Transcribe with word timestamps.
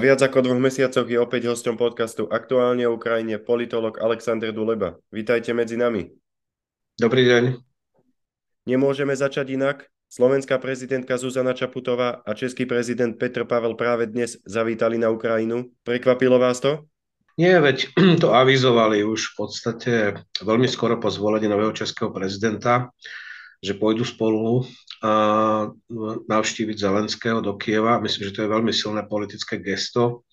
Po 0.00 0.08
viac 0.08 0.24
ako 0.24 0.40
dvoch 0.40 0.56
mesiacoch 0.56 1.04
je 1.04 1.20
opäť 1.20 1.52
hosťom 1.52 1.76
podcastu 1.76 2.24
Aktuálne 2.24 2.88
o 2.88 2.96
Ukrajine 2.96 3.36
politolog 3.36 4.00
Alexander 4.00 4.48
Duleba. 4.48 4.96
Vítajte 5.12 5.52
medzi 5.52 5.76
nami. 5.76 6.08
Dobrý 6.96 7.28
deň. 7.28 7.60
Nemôžeme 8.64 9.12
začať 9.12 9.60
inak. 9.60 9.92
Slovenská 10.08 10.56
prezidentka 10.56 11.20
Zuzana 11.20 11.52
Čaputová 11.52 12.24
a 12.24 12.32
český 12.32 12.64
prezident 12.64 13.12
Petr 13.12 13.44
Pavel 13.44 13.76
práve 13.76 14.08
dnes 14.08 14.40
zavítali 14.48 14.96
na 14.96 15.12
Ukrajinu. 15.12 15.68
Prekvapilo 15.84 16.40
vás 16.40 16.64
to? 16.64 16.88
Nie, 17.36 17.60
veď 17.60 17.92
to 18.24 18.32
avizovali 18.32 19.04
už 19.04 19.20
v 19.20 19.34
podstate 19.36 19.92
veľmi 20.40 20.64
skoro 20.64 20.96
po 20.96 21.12
zvolení 21.12 21.44
nového 21.44 21.76
českého 21.76 22.08
prezidenta, 22.08 22.88
že 23.60 23.76
pôjdu 23.76 24.08
spolu 24.08 24.64
navštíviť 26.28 26.76
Zelenského 26.76 27.40
do 27.40 27.56
Kieva. 27.56 28.00
Myslím, 28.04 28.28
že 28.28 28.34
to 28.36 28.42
je 28.44 28.52
veľmi 28.52 28.72
silné 28.72 29.02
politické 29.08 29.56
gesto. 29.56 30.28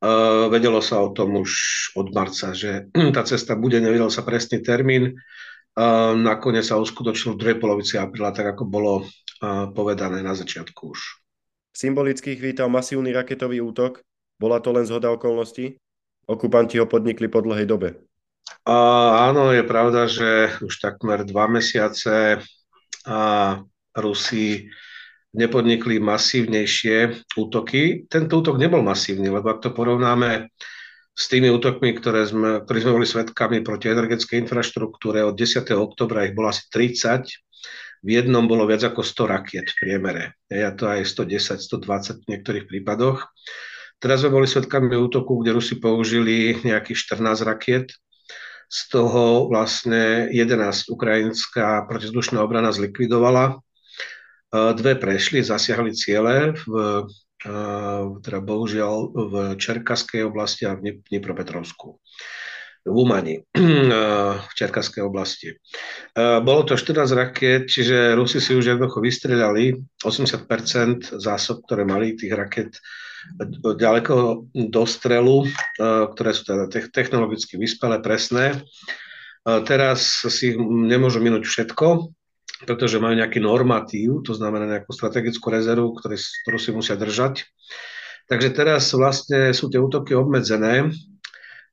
Uh, 0.00 0.48
vedelo 0.48 0.80
sa 0.80 1.04
o 1.04 1.12
tom 1.12 1.36
už 1.36 1.52
od 1.92 2.08
marca, 2.16 2.56
že 2.56 2.88
tá 3.16 3.20
cesta 3.28 3.52
bude, 3.52 3.76
nevedel 3.76 4.08
sa 4.08 4.24
presný 4.24 4.64
termín. 4.64 5.20
Uh, 5.76 6.16
nakoniec 6.16 6.64
sa 6.64 6.80
uskutočnil 6.80 7.36
v 7.36 7.40
druhej 7.40 7.58
polovici 7.60 8.00
apríla, 8.00 8.32
tak 8.32 8.56
ako 8.56 8.64
bolo 8.64 9.04
povedané 9.72 10.20
na 10.20 10.36
začiatku 10.36 10.92
už. 10.92 11.00
Symbolických 11.72 12.36
vítal 12.36 12.68
masívny 12.68 13.08
raketový 13.08 13.64
útok. 13.64 14.04
Bola 14.36 14.60
to 14.60 14.68
len 14.68 14.84
zhoda 14.84 15.08
okolností? 15.08 15.80
Okupanti 16.28 16.76
ho 16.76 16.84
podnikli 16.84 17.24
po 17.24 17.40
dlhej 17.40 17.64
dobe. 17.64 17.96
Uh, 18.68 19.32
áno, 19.32 19.48
je 19.56 19.64
pravda, 19.64 20.04
že 20.04 20.52
už 20.60 20.76
takmer 20.76 21.24
dva 21.24 21.48
mesiace 21.48 22.44
a 23.08 23.18
Rusi 23.96 24.70
nepodnikli 25.34 26.02
masívnejšie 26.02 27.26
útoky. 27.38 28.06
Tento 28.10 28.42
útok 28.42 28.58
nebol 28.58 28.82
masívny, 28.82 29.30
lebo 29.30 29.50
ak 29.50 29.62
to 29.62 29.70
porovnáme 29.70 30.50
s 31.14 31.24
tými 31.30 31.50
útokmi, 31.52 31.94
ktoré 31.94 32.26
sme, 32.26 32.62
ktoré 32.66 32.78
sme 32.82 32.96
boli 32.96 33.06
svetkami 33.06 33.62
proti 33.62 33.92
energetickej 33.92 34.46
infraštruktúre 34.46 35.22
od 35.22 35.34
10. 35.36 35.66
oktobra 35.76 36.26
ich 36.26 36.34
bolo 36.34 36.50
asi 36.50 36.66
30, 36.72 37.28
v 38.00 38.08
jednom 38.08 38.48
bolo 38.48 38.64
viac 38.64 38.80
ako 38.80 39.04
100 39.04 39.28
rakiet 39.28 39.66
v 39.68 39.76
priemere. 39.76 40.24
Ja 40.48 40.72
to 40.72 40.88
aj 40.88 41.04
110, 41.04 41.60
120 41.60 42.24
v 42.24 42.28
niektorých 42.32 42.64
prípadoch. 42.64 43.28
Teraz 44.00 44.24
sme 44.24 44.32
boli 44.32 44.48
svetkami 44.48 44.96
útoku, 44.96 45.44
kde 45.44 45.60
Rusi 45.60 45.76
použili 45.76 46.56
nejakých 46.64 47.20
14 47.20 47.44
rakiet, 47.44 47.92
z 48.70 48.80
toho 48.86 49.50
vlastne 49.50 50.30
11 50.30 50.94
ukrajinská 50.94 51.90
protizdušná 51.90 52.38
obrana 52.38 52.70
zlikvidovala 52.70 53.58
Dve 54.50 54.98
prešli, 54.98 55.46
zasiahli 55.46 55.94
ciele 55.94 56.58
v, 56.58 57.06
teda 58.20 58.38
bohužiaľ 58.42 58.94
v 59.14 59.34
Čerkaskej 59.54 60.26
oblasti 60.26 60.66
a 60.66 60.74
v 60.74 60.98
Dnipropetrovsku 61.06 61.88
v 62.80 62.96
Umani, 62.96 63.36
v 64.48 64.52
Čerkaskej 64.56 65.04
oblasti. 65.04 65.52
Bolo 66.16 66.64
to 66.64 66.80
14 66.80 67.12
raket, 67.12 67.68
čiže 67.68 68.16
Rusi 68.16 68.40
si 68.40 68.56
už 68.56 68.74
jednoducho 68.74 69.04
vystreľali 69.04 69.76
80% 70.00 71.20
zásob, 71.20 71.62
ktoré 71.68 71.84
mali 71.84 72.16
tých 72.16 72.32
raket 72.32 72.70
ďaleko 73.60 74.48
do 74.72 74.84
strelu, 74.88 75.44
ktoré 76.16 76.30
sú 76.32 76.42
teda 76.48 76.64
technologicky 76.88 77.60
vyspelé, 77.60 78.00
presné. 78.00 78.64
Teraz 79.44 80.24
si 80.28 80.56
nemôžu 80.58 81.20
minúť 81.20 81.44
všetko, 81.44 82.16
pretože 82.64 83.00
majú 83.00 83.16
nejaký 83.16 83.40
normatív, 83.40 84.24
to 84.24 84.36
znamená 84.36 84.68
nejakú 84.68 84.92
strategickú 84.92 85.48
rezervu, 85.48 85.96
ktorý, 85.96 86.16
ktorú 86.16 86.58
si 86.60 86.70
musia 86.76 86.96
držať. 86.96 87.48
Takže 88.28 88.48
teraz 88.54 88.92
vlastne 88.94 89.50
sú 89.56 89.72
tie 89.72 89.80
útoky 89.82 90.14
obmedzené 90.14 90.92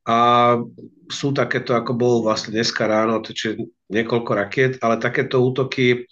a 0.08 0.18
sú 1.12 1.36
takéto, 1.36 1.76
ako 1.76 1.92
bol 1.94 2.16
vlastne 2.24 2.56
dneska 2.56 2.88
ráno, 2.88 3.20
čiže 3.20 3.60
niekoľko 3.92 4.32
rakiet, 4.34 4.74
ale 4.80 5.04
takéto 5.04 5.44
útoky 5.44 6.08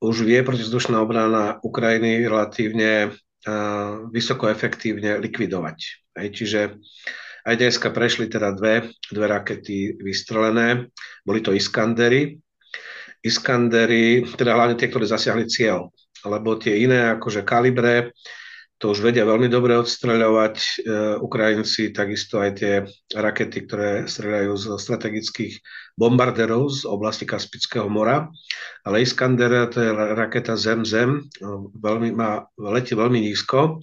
už 0.00 0.22
vie 0.22 0.40
protizdušná 0.46 1.00
obrana 1.02 1.58
Ukrajiny 1.60 2.24
relatívne 2.24 3.10
uh, 3.10 4.06
vysoko 4.12 4.46
efektívne 4.46 5.18
likvidovať. 5.18 5.78
Hej, 6.16 6.28
čiže 6.32 6.60
aj 7.46 7.54
dneska 7.54 7.88
prešli 7.94 8.26
teda 8.26 8.54
dve, 8.54 8.90
dve 9.06 9.26
rakety 9.26 9.98
vystrelené, 10.02 10.90
boli 11.22 11.40
to 11.42 11.54
Iskandery, 11.54 12.38
Iskandery, 13.22 14.24
teda 14.36 14.56
hlavne 14.56 14.76
tie, 14.76 14.88
ktoré 14.90 15.08
zasiahli 15.08 15.48
cieľ, 15.48 15.92
lebo 16.24 16.58
tie 16.58 16.84
iné, 16.84 17.16
akože 17.16 17.46
kalibre, 17.46 18.12
to 18.76 18.92
už 18.92 19.00
vedia 19.00 19.24
veľmi 19.24 19.48
dobre 19.48 19.72
odstreľovať 19.80 20.56
e, 20.60 20.72
Ukrajinci, 21.24 21.96
takisto 21.96 22.44
aj 22.44 22.50
tie 22.60 22.74
rakety, 23.16 23.64
ktoré 23.64 24.04
streľajú 24.04 24.52
z 24.52 24.64
strategických 24.76 25.54
bombarderov 25.96 26.68
z 26.68 26.84
oblasti 26.84 27.24
Kaspického 27.24 27.88
mora. 27.88 28.28
Ale 28.84 29.00
Iskander, 29.00 29.72
to 29.72 29.80
je 29.80 29.90
raketa 29.96 30.60
Zem-Zem, 30.60 31.24
no, 31.40 31.72
veľmi, 31.72 32.12
má, 32.12 32.44
letí 32.60 32.92
veľmi 32.92 33.16
nízko 33.16 33.80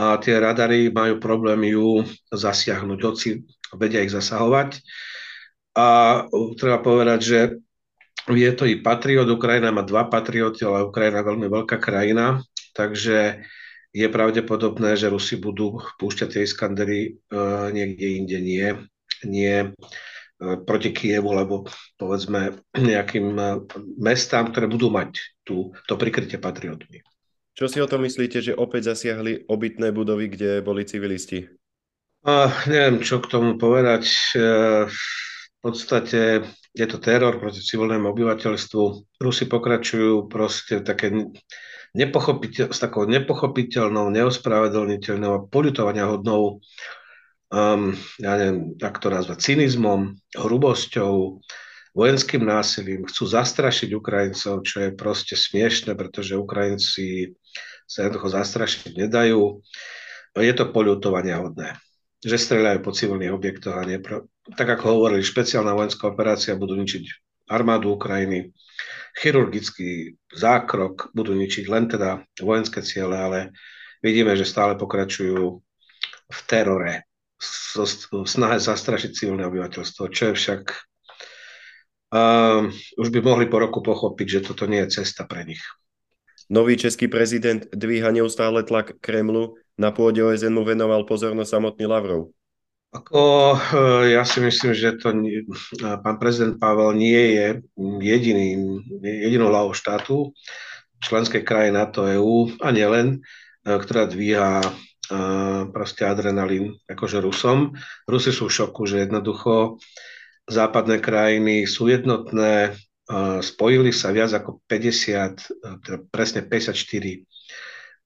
a 0.00 0.16
tie 0.16 0.40
radary 0.40 0.88
majú 0.88 1.20
problém 1.20 1.76
ju 1.76 2.00
zasiahnuť, 2.32 3.00
hoci 3.04 3.44
vedia 3.76 4.00
ich 4.00 4.16
zasahovať. 4.16 4.80
A 5.76 5.88
treba 6.56 6.80
povedať, 6.80 7.20
že 7.20 7.38
je 8.30 8.50
to 8.54 8.64
i 8.70 8.78
Patriot, 8.78 9.26
Ukrajina 9.26 9.74
má 9.74 9.82
dva 9.82 10.06
Patrioty, 10.06 10.62
ale 10.62 10.86
Ukrajina 10.86 11.22
je 11.22 11.28
veľmi 11.34 11.46
veľká 11.50 11.76
krajina, 11.82 12.38
takže 12.76 13.42
je 13.92 14.06
pravdepodobné, 14.08 14.96
že 14.96 15.12
Rusi 15.12 15.36
budú 15.36 15.82
púšťať 16.00 16.28
tie 16.32 16.42
Iskandery 16.48 17.00
uh, 17.28 17.68
niekde 17.68 18.06
inde, 18.24 18.38
nie, 18.40 18.68
nie 19.26 19.68
uh, 19.68 20.56
proti 20.64 20.96
Kievu, 20.96 21.36
lebo 21.36 21.68
povedzme 22.00 22.56
nejakým 22.72 23.26
uh, 23.36 23.60
mestám, 24.00 24.48
ktoré 24.48 24.64
budú 24.64 24.88
mať 24.88 25.20
tú, 25.44 25.76
to 25.84 26.00
prikrytie 26.00 26.40
patriotmi. 26.40 27.04
Čo 27.52 27.68
si 27.68 27.84
o 27.84 27.90
tom 27.90 28.08
myslíte, 28.08 28.40
že 28.40 28.56
opäť 28.56 28.96
zasiahli 28.96 29.44
obytné 29.44 29.92
budovy, 29.92 30.32
kde 30.32 30.64
boli 30.64 30.88
civilisti? 30.88 31.52
Uh, 32.24 32.48
neviem, 32.64 33.04
čo 33.04 33.20
k 33.20 33.28
tomu 33.28 33.60
povedať. 33.60 34.08
Uh, 34.32 34.88
v 35.62 35.70
podstate 35.70 36.42
je 36.74 36.86
to 36.90 36.98
teror 36.98 37.38
proti 37.38 37.62
civilnému 37.62 38.10
obyvateľstvu. 38.10 38.82
Rusi 39.22 39.46
pokračujú 39.46 40.26
proste 40.26 40.82
také 40.82 41.14
nepochopiteľ, 41.94 42.74
s 42.74 42.82
takou 42.82 43.06
nepochopiteľnou, 43.06 44.10
neospravedlniteľnou 44.10 45.30
a 45.30 45.44
poľutovania 45.46 46.10
hodnou 46.10 46.58
um, 47.54 47.94
ja 48.18 48.32
neviem, 48.42 48.74
jak 48.74 48.98
to 48.98 49.06
nazvať, 49.06 49.38
cynizmom, 49.38 50.18
hrubosťou, 50.34 51.38
vojenským 51.94 52.42
násilím. 52.42 53.06
Chcú 53.06 53.22
zastrašiť 53.30 53.94
Ukrajincov, 53.94 54.66
čo 54.66 54.76
je 54.82 54.90
proste 54.98 55.38
smiešne, 55.38 55.94
pretože 55.94 56.34
Ukrajinci 56.34 57.38
sa 57.86 58.10
jednoducho 58.10 58.34
zastrašiť 58.34 58.98
nedajú. 58.98 59.62
Je 60.42 60.52
to 60.58 60.74
poľutovania 60.74 61.38
hodné 61.38 61.78
že 62.22 62.38
strieľajú 62.38 62.78
po 62.86 62.94
civilných 62.94 63.34
objektoch 63.34 63.74
a 63.74 63.82
nepro... 63.82 64.30
tak 64.56 64.68
ako 64.78 64.84
hovorili, 64.98 65.22
špeciálna 65.22 65.74
vojenská 65.74 66.10
operácia 66.10 66.58
budú 66.58 66.74
ničiť 66.74 67.04
armádu 67.50 67.94
Ukrajiny, 67.94 68.50
chirurgický 69.14 70.16
zákrok 70.32 71.12
budú 71.12 71.36
ničiť 71.36 71.64
len 71.68 71.86
teda 71.86 72.24
vojenské 72.40 72.80
ciele, 72.80 73.14
ale 73.14 73.38
vidíme, 74.00 74.34
že 74.34 74.48
stále 74.48 74.74
pokračujú 74.74 75.60
v 76.32 76.40
terore, 76.48 77.06
v 77.38 78.26
snahe 78.26 78.58
zastrašiť 78.58 79.10
civilné 79.12 79.44
obyvateľstvo, 79.46 80.02
čo 80.08 80.32
je 80.32 80.34
však 80.38 80.62
uh, 82.14 82.70
už 82.98 83.08
by 83.12 83.20
mohli 83.20 83.46
po 83.50 83.60
roku 83.60 83.84
pochopiť, 83.84 84.26
že 84.40 84.44
toto 84.48 84.64
nie 84.64 84.80
je 84.86 85.02
cesta 85.02 85.28
pre 85.28 85.44
nich. 85.44 85.62
Nový 86.52 86.76
český 86.76 87.08
prezident 87.08 87.64
dvíha 87.72 88.12
neustále 88.12 88.66
tlak 88.66 88.98
Kremlu 89.00 89.56
na 89.78 89.88
pôde 89.88 90.20
OSN 90.20 90.52
mu 90.52 90.66
venoval 90.66 91.08
pozornosť 91.08 91.48
samotný 91.48 91.88
Lavrov? 91.88 92.34
Ako, 92.92 93.56
eh, 93.56 94.20
ja 94.20 94.22
si 94.28 94.44
myslím, 94.44 94.76
že 94.76 95.00
to 95.00 95.16
pán 96.04 96.20
prezident 96.20 96.60
Pavel 96.60 96.92
nie 96.92 97.40
je 97.40 97.48
jediný, 98.04 98.48
jedinou 99.00 99.48
hlavou 99.48 99.72
štátu 99.72 100.36
členskej 101.00 101.40
kraje 101.40 101.72
NATO 101.72 102.04
EU 102.04 102.52
a 102.60 102.68
nielen, 102.68 103.24
eh, 103.64 103.80
ktorá 103.80 104.04
dvíha 104.04 104.60
eh, 104.60 105.62
proste 105.72 106.04
adrenalín 106.04 106.76
akože 106.84 107.24
Rusom. 107.24 107.72
Rusi 108.04 108.28
sú 108.28 108.52
v 108.52 108.60
šoku, 108.60 108.84
že 108.84 109.08
jednoducho 109.08 109.80
západné 110.44 111.00
krajiny 111.00 111.64
sú 111.64 111.88
jednotné, 111.88 112.76
spojili 113.44 113.94
sa 113.94 114.10
viac 114.10 114.34
ako 114.34 114.58
50, 114.66 115.84
teda 115.86 115.98
presne 116.10 116.42
54 116.42 117.22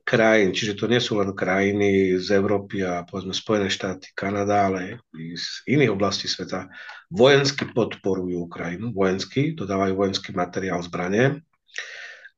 krajín, 0.06 0.54
čiže 0.54 0.78
to 0.78 0.86
nie 0.86 1.02
sú 1.02 1.18
len 1.18 1.34
krajiny 1.34 2.14
z 2.22 2.38
Európy 2.38 2.86
a 2.86 3.02
povedzme 3.02 3.34
Spojené 3.34 3.66
štáty, 3.66 4.14
Kanada, 4.14 4.70
ale 4.70 5.02
i 5.18 5.34
z 5.34 5.66
iných 5.66 5.90
oblastí 5.90 6.30
sveta, 6.30 6.70
vojensky 7.10 7.66
podporujú 7.74 8.46
Ukrajinu, 8.46 8.94
vojensky, 8.94 9.58
dodávajú 9.58 9.98
vojenský 9.98 10.30
materiál, 10.30 10.78
zbranie. 10.86 11.42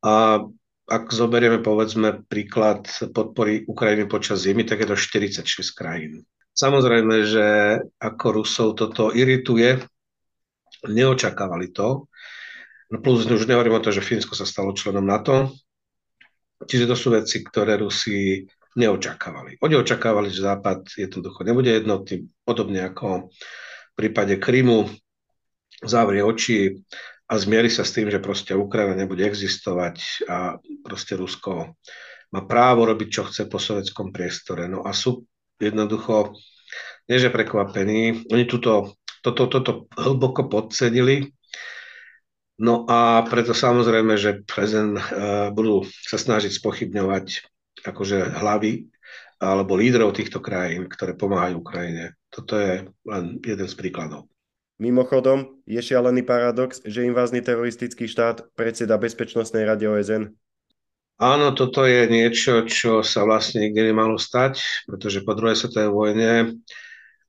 A 0.00 0.40
ak 0.88 1.04
zoberieme 1.12 1.60
povedzme 1.60 2.24
príklad 2.24 2.88
podpory 3.12 3.68
Ukrajiny 3.68 4.08
počas 4.08 4.48
zimy, 4.48 4.64
tak 4.64 4.80
je 4.80 4.88
to 4.88 4.96
46 4.96 5.44
krajín. 5.76 6.24
Samozrejme, 6.56 7.16
že 7.28 7.46
ako 8.00 8.26
Rusov 8.40 8.80
toto 8.80 9.12
irituje, 9.12 9.84
neočakávali 10.88 11.68
to. 11.76 12.08
No 12.88 12.96
plus 13.04 13.28
už 13.28 13.44
nehovorím 13.44 13.76
o 13.76 13.84
to, 13.84 13.92
že 13.92 14.00
Fínsko 14.00 14.32
sa 14.32 14.48
stalo 14.48 14.72
členom 14.72 15.04
NATO. 15.04 15.52
Čiže 16.64 16.90
to 16.90 16.96
sú 16.98 17.14
veci, 17.14 17.44
ktoré 17.46 17.78
Rusi 17.78 18.42
neočakávali. 18.78 19.58
Oni 19.62 19.74
očakávali, 19.78 20.30
že 20.30 20.46
Západ 20.46 20.94
jednoducho 20.98 21.42
nebude 21.42 21.70
jednotný, 21.70 22.26
podobne 22.42 22.86
ako 22.86 23.30
v 23.30 23.94
prípade 23.94 24.38
Krymu, 24.38 24.86
zavrie 25.82 26.22
oči 26.22 26.78
a 27.30 27.34
zmieri 27.38 27.70
sa 27.70 27.82
s 27.86 27.94
tým, 27.94 28.10
že 28.10 28.22
proste 28.22 28.54
Ukrajina 28.54 28.98
nebude 28.98 29.22
existovať 29.26 30.26
a 30.30 30.36
proste 30.82 31.18
Rusko 31.18 31.74
má 32.34 32.40
právo 32.44 32.84
robiť, 32.84 33.08
čo 33.08 33.22
chce 33.26 33.46
po 33.48 33.58
sovietskom 33.58 34.14
priestore. 34.14 34.68
No 34.68 34.84
a 34.84 34.92
sú 34.92 35.24
jednoducho, 35.58 36.36
nie 37.08 37.18
prekvapení, 37.18 38.28
oni 38.28 38.44
túto, 38.44 38.94
toto, 39.24 39.48
toto 39.48 39.72
hlboko 39.96 40.46
podcenili, 40.46 41.32
No 42.58 42.82
a 42.90 43.22
preto 43.22 43.54
samozrejme, 43.54 44.18
že 44.18 44.42
prezident 44.42 44.98
uh, 44.98 45.54
budú 45.54 45.86
sa 45.86 46.18
snažiť 46.18 46.58
spochybňovať 46.58 47.26
akože 47.86 48.34
hlavy 48.42 48.90
alebo 49.38 49.78
lídrov 49.78 50.10
týchto 50.18 50.42
krajín, 50.42 50.90
ktoré 50.90 51.14
pomáhajú 51.14 51.62
Ukrajine. 51.62 52.18
Toto 52.26 52.58
je 52.58 52.90
len 53.06 53.38
jeden 53.38 53.68
z 53.70 53.74
príkladov. 53.78 54.26
Mimochodom, 54.82 55.62
je 55.66 55.78
šialený 55.78 56.26
paradox, 56.26 56.82
že 56.82 57.06
invázny 57.06 57.42
teroristický 57.42 58.10
štát 58.10 58.50
predseda 58.54 58.98
Bezpečnostnej 58.98 59.66
rade 59.66 59.86
OSN. 59.86 60.34
Áno, 61.18 61.50
toto 61.50 61.82
je 61.82 62.06
niečo, 62.06 62.62
čo 62.62 63.02
sa 63.02 63.26
vlastne 63.26 63.66
nikdy 63.66 63.90
nemalo 63.90 64.18
stať, 64.18 64.86
pretože 64.86 65.26
po 65.26 65.34
druhej 65.34 65.58
svetovej 65.58 65.90
vojne 65.90 66.30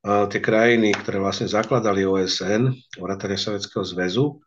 tie 0.06 0.40
krajiny, 0.42 0.94
ktoré 0.94 1.18
vlastne 1.18 1.50
zakladali 1.50 2.06
OSN, 2.06 2.70
vrátane 3.02 3.34
Sovjetského 3.34 3.82
zväzu, 3.82 4.46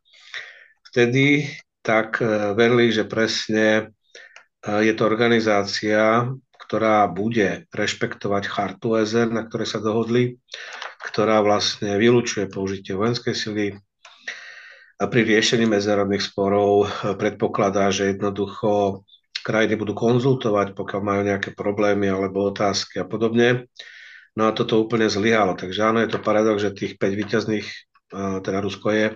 vtedy 0.93 1.49
tak 1.81 2.21
e, 2.21 2.53
verili, 2.53 2.93
že 2.93 3.09
presne 3.09 3.67
e, 3.73 3.83
je 4.85 4.93
to 4.93 5.09
organizácia, 5.09 6.29
ktorá 6.53 7.09
bude 7.09 7.65
rešpektovať 7.73 8.45
chartu 8.47 9.01
OSN, 9.01 9.33
na 9.33 9.43
ktorej 9.49 9.73
sa 9.73 9.81
dohodli, 9.81 10.37
ktorá 11.11 11.41
vlastne 11.41 11.97
vylúčuje 11.97 12.47
použitie 12.53 12.93
vojenskej 12.93 13.35
sily 13.35 13.67
a 15.03 15.11
pri 15.11 15.27
riešení 15.27 15.67
medzinárodných 15.67 16.23
sporov 16.23 16.87
predpokladá, 17.19 17.91
že 17.91 18.15
jednoducho 18.15 19.03
krajiny 19.43 19.75
budú 19.75 19.99
konzultovať, 19.99 20.79
pokiaľ 20.79 21.01
majú 21.03 21.21
nejaké 21.27 21.51
problémy 21.51 22.07
alebo 22.07 22.47
otázky 22.47 23.03
a 23.03 23.07
podobne. 23.09 23.67
No 24.39 24.47
a 24.47 24.55
toto 24.55 24.79
úplne 24.79 25.11
zlyhalo. 25.11 25.59
Takže 25.59 25.83
áno, 25.83 25.99
je 26.01 26.09
to 26.15 26.23
paradox, 26.23 26.63
že 26.63 26.73
tých 26.73 26.95
5 26.97 27.19
výťazných, 27.19 27.67
teda 28.15 28.59
Rusko 28.61 28.89
je 28.93 29.07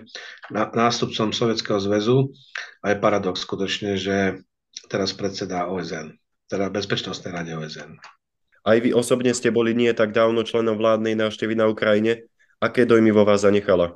nástupcom 0.51 1.29
Sovietskeho 1.31 1.77
zväzu 1.77 2.33
a 2.81 2.91
je 2.91 2.97
paradox 2.97 3.45
skutočne, 3.45 3.95
že 3.95 4.41
teraz 4.89 5.13
predsedá 5.13 5.69
OSN, 5.69 6.17
teda 6.49 6.73
Bezpečnostnej 6.73 7.31
rade 7.31 7.53
OSN. 7.53 8.01
Aj 8.67 8.77
vy 8.83 8.91
osobne 8.91 9.31
ste 9.31 9.47
boli 9.47 9.71
nie 9.71 9.93
tak 9.95 10.11
dávno 10.11 10.43
členom 10.43 10.75
vládnej 10.75 11.15
návštevy 11.15 11.55
na 11.55 11.71
Ukrajine. 11.71 12.27
Aké 12.59 12.83
dojmy 12.83 13.13
vo 13.13 13.23
vás 13.23 13.47
zanechala? 13.47 13.95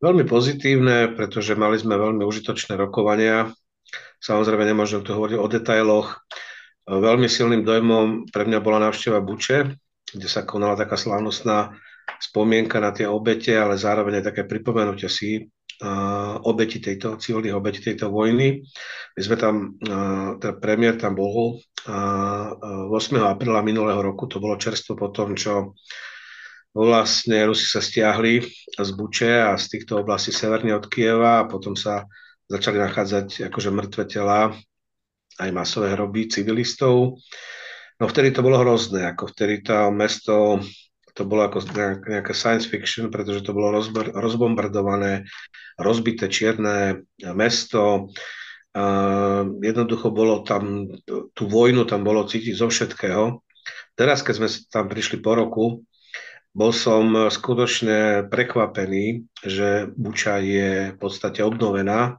Veľmi 0.00 0.24
pozitívne, 0.24 1.12
pretože 1.12 1.52
mali 1.52 1.76
sme 1.76 2.00
veľmi 2.00 2.24
užitočné 2.24 2.80
rokovania. 2.80 3.52
Samozrejme 4.24 4.64
nemôžem 4.64 5.04
tu 5.04 5.12
hovoriť 5.12 5.36
o 5.36 5.46
detailoch. 5.50 6.16
Veľmi 6.88 7.28
silným 7.28 7.60
dojmom 7.60 8.32
pre 8.32 8.48
mňa 8.48 8.58
bola 8.64 8.88
návšteva 8.88 9.20
Buče, 9.20 9.76
kde 10.16 10.28
sa 10.30 10.48
konala 10.48 10.80
taká 10.80 10.96
slávnostná 10.96 11.76
spomienka 12.20 12.76
na 12.78 12.92
tie 12.92 13.08
obete, 13.08 13.56
ale 13.56 13.80
zároveň 13.80 14.20
aj 14.20 14.28
také 14.28 14.44
pripomenutie 14.44 15.08
si 15.08 15.48
obeti 16.44 16.76
tejto, 16.76 17.16
civilných 17.16 17.56
obeti 17.56 17.80
tejto 17.80 18.12
vojny. 18.12 18.60
My 19.16 19.20
sme 19.24 19.36
tam, 19.40 19.80
ten 20.36 20.52
premiér 20.60 21.00
tam 21.00 21.16
bol 21.16 21.56
8. 21.88 22.92
apríla 23.24 23.64
minulého 23.64 23.96
roku, 24.04 24.28
to 24.28 24.36
bolo 24.36 24.60
čerstvo 24.60 24.92
po 25.00 25.08
tom, 25.08 25.32
čo 25.32 25.72
vlastne 26.76 27.48
Rusi 27.48 27.64
sa 27.64 27.80
stiahli 27.80 28.44
z 28.76 28.90
Buče 28.92 29.40
a 29.40 29.56
z 29.56 29.72
týchto 29.72 30.04
oblastí 30.04 30.36
severne 30.36 30.76
od 30.76 30.84
Kieva 30.84 31.42
a 31.42 31.48
potom 31.48 31.72
sa 31.72 32.04
začali 32.44 32.76
nachádzať 32.76 33.48
akože 33.48 33.70
mŕtve 33.72 34.04
tela, 34.04 34.52
aj 35.40 35.50
masové 35.50 35.96
hroby 35.96 36.28
civilistov. 36.28 37.16
No 37.96 38.04
vtedy 38.04 38.36
to 38.36 38.44
bolo 38.44 38.60
hrozné, 38.60 39.08
ako 39.08 39.32
vtedy 39.32 39.64
to 39.64 39.88
mesto 39.88 40.60
to 41.20 41.28
bolo 41.28 41.44
ako 41.44 41.68
nejaká 42.08 42.32
science 42.32 42.64
fiction, 42.64 43.12
pretože 43.12 43.44
to 43.44 43.52
bolo 43.52 43.76
rozbombardované, 44.16 45.28
rozbité 45.76 46.32
čierne 46.32 47.04
mesto. 47.36 48.08
Jednoducho 49.60 50.08
bolo 50.08 50.40
tam, 50.40 50.88
tú 51.36 51.44
vojnu 51.44 51.84
tam 51.84 52.00
bolo 52.00 52.24
cítiť 52.24 52.56
zo 52.56 52.72
všetkého. 52.72 53.44
Teraz, 53.92 54.24
keď 54.24 54.34
sme 54.40 54.48
tam 54.72 54.88
prišli 54.88 55.20
po 55.20 55.36
roku, 55.36 55.84
bol 56.56 56.72
som 56.72 57.28
skutočne 57.28 58.32
prekvapený, 58.32 59.28
že 59.44 59.92
Buča 59.92 60.40
je 60.40 60.96
v 60.96 60.98
podstate 60.98 61.44
obnovená. 61.44 62.16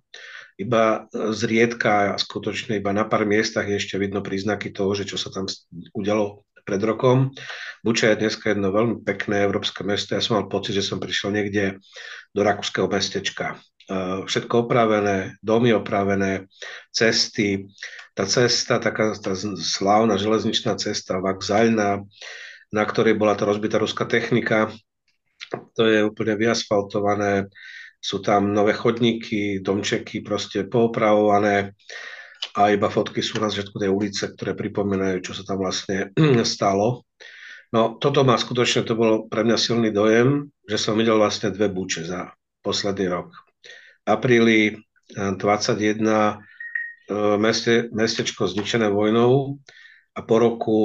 Iba 0.62 1.10
zriedka, 1.12 2.14
skutočne 2.22 2.78
iba 2.78 2.94
na 2.94 3.10
pár 3.10 3.26
miestach 3.26 3.66
je 3.66 3.82
ešte 3.82 3.98
vidno 3.98 4.22
príznaky 4.22 4.70
toho, 4.70 4.94
že 4.94 5.10
čo 5.10 5.18
sa 5.18 5.34
tam 5.34 5.50
udialo 5.98 6.46
pred 6.64 6.82
rokom. 6.84 7.34
Buča 7.82 8.14
je 8.14 8.22
dneska 8.26 8.54
jedno 8.54 8.70
veľmi 8.70 9.02
pekné 9.02 9.46
európske 9.46 9.82
mesto. 9.82 10.14
Ja 10.14 10.22
som 10.22 10.38
mal 10.38 10.48
pocit, 10.48 10.78
že 10.78 10.86
som 10.86 11.02
prišiel 11.02 11.34
niekde 11.34 11.82
do 12.32 12.42
rakúskeho 12.46 12.86
mestečka. 12.86 13.58
E, 13.90 14.26
všetko 14.26 14.70
opravené, 14.70 15.42
domy 15.42 15.74
opravené, 15.74 16.46
cesty. 16.94 17.66
Tá 18.14 18.28
cesta, 18.30 18.78
taká 18.78 19.18
tá 19.18 19.34
slávna 19.58 20.20
železničná 20.20 20.78
cesta, 20.78 21.24
Vakzaľna, 21.24 22.06
na 22.72 22.84
ktorej 22.84 23.18
bola 23.18 23.36
tá 23.36 23.44
rozbitá 23.48 23.80
ruská 23.80 24.08
technika, 24.08 24.72
to 25.76 25.84
je 25.88 26.04
úplne 26.06 26.40
vyasfaltované, 26.40 27.52
sú 28.02 28.24
tam 28.24 28.50
nové 28.56 28.74
chodníky, 28.74 29.62
domčeky 29.62 30.26
proste 30.26 30.66
poopravované 30.66 31.78
a 32.58 32.74
iba 32.74 32.92
fotky 32.92 33.24
sú 33.24 33.40
na 33.40 33.48
začiatku 33.48 33.78
tej 33.80 33.92
ulice, 33.94 34.24
ktoré 34.34 34.58
pripomínajú, 34.58 35.18
čo 35.24 35.32
sa 35.38 35.44
tam 35.48 35.64
vlastne 35.64 36.12
stalo. 36.48 37.08
No 37.72 37.96
toto 37.96 38.28
má 38.28 38.36
skutočne, 38.36 38.84
to 38.84 39.00
bolo 39.00 39.32
pre 39.32 39.48
mňa 39.48 39.56
silný 39.56 39.96
dojem, 39.96 40.52
že 40.68 40.76
som 40.76 41.00
videl 41.00 41.16
vlastne 41.16 41.56
dve 41.56 41.72
buče 41.72 42.04
za 42.04 42.36
posledný 42.60 43.08
rok. 43.08 43.32
V 44.04 44.08
apríli 44.12 44.76
21 45.16 45.40
eh, 45.80 46.12
eh, 46.12 47.36
meste, 47.40 47.88
mestečko 47.96 48.52
zničené 48.52 48.92
vojnou 48.92 49.56
a 50.12 50.20
po 50.20 50.36
roku 50.36 50.80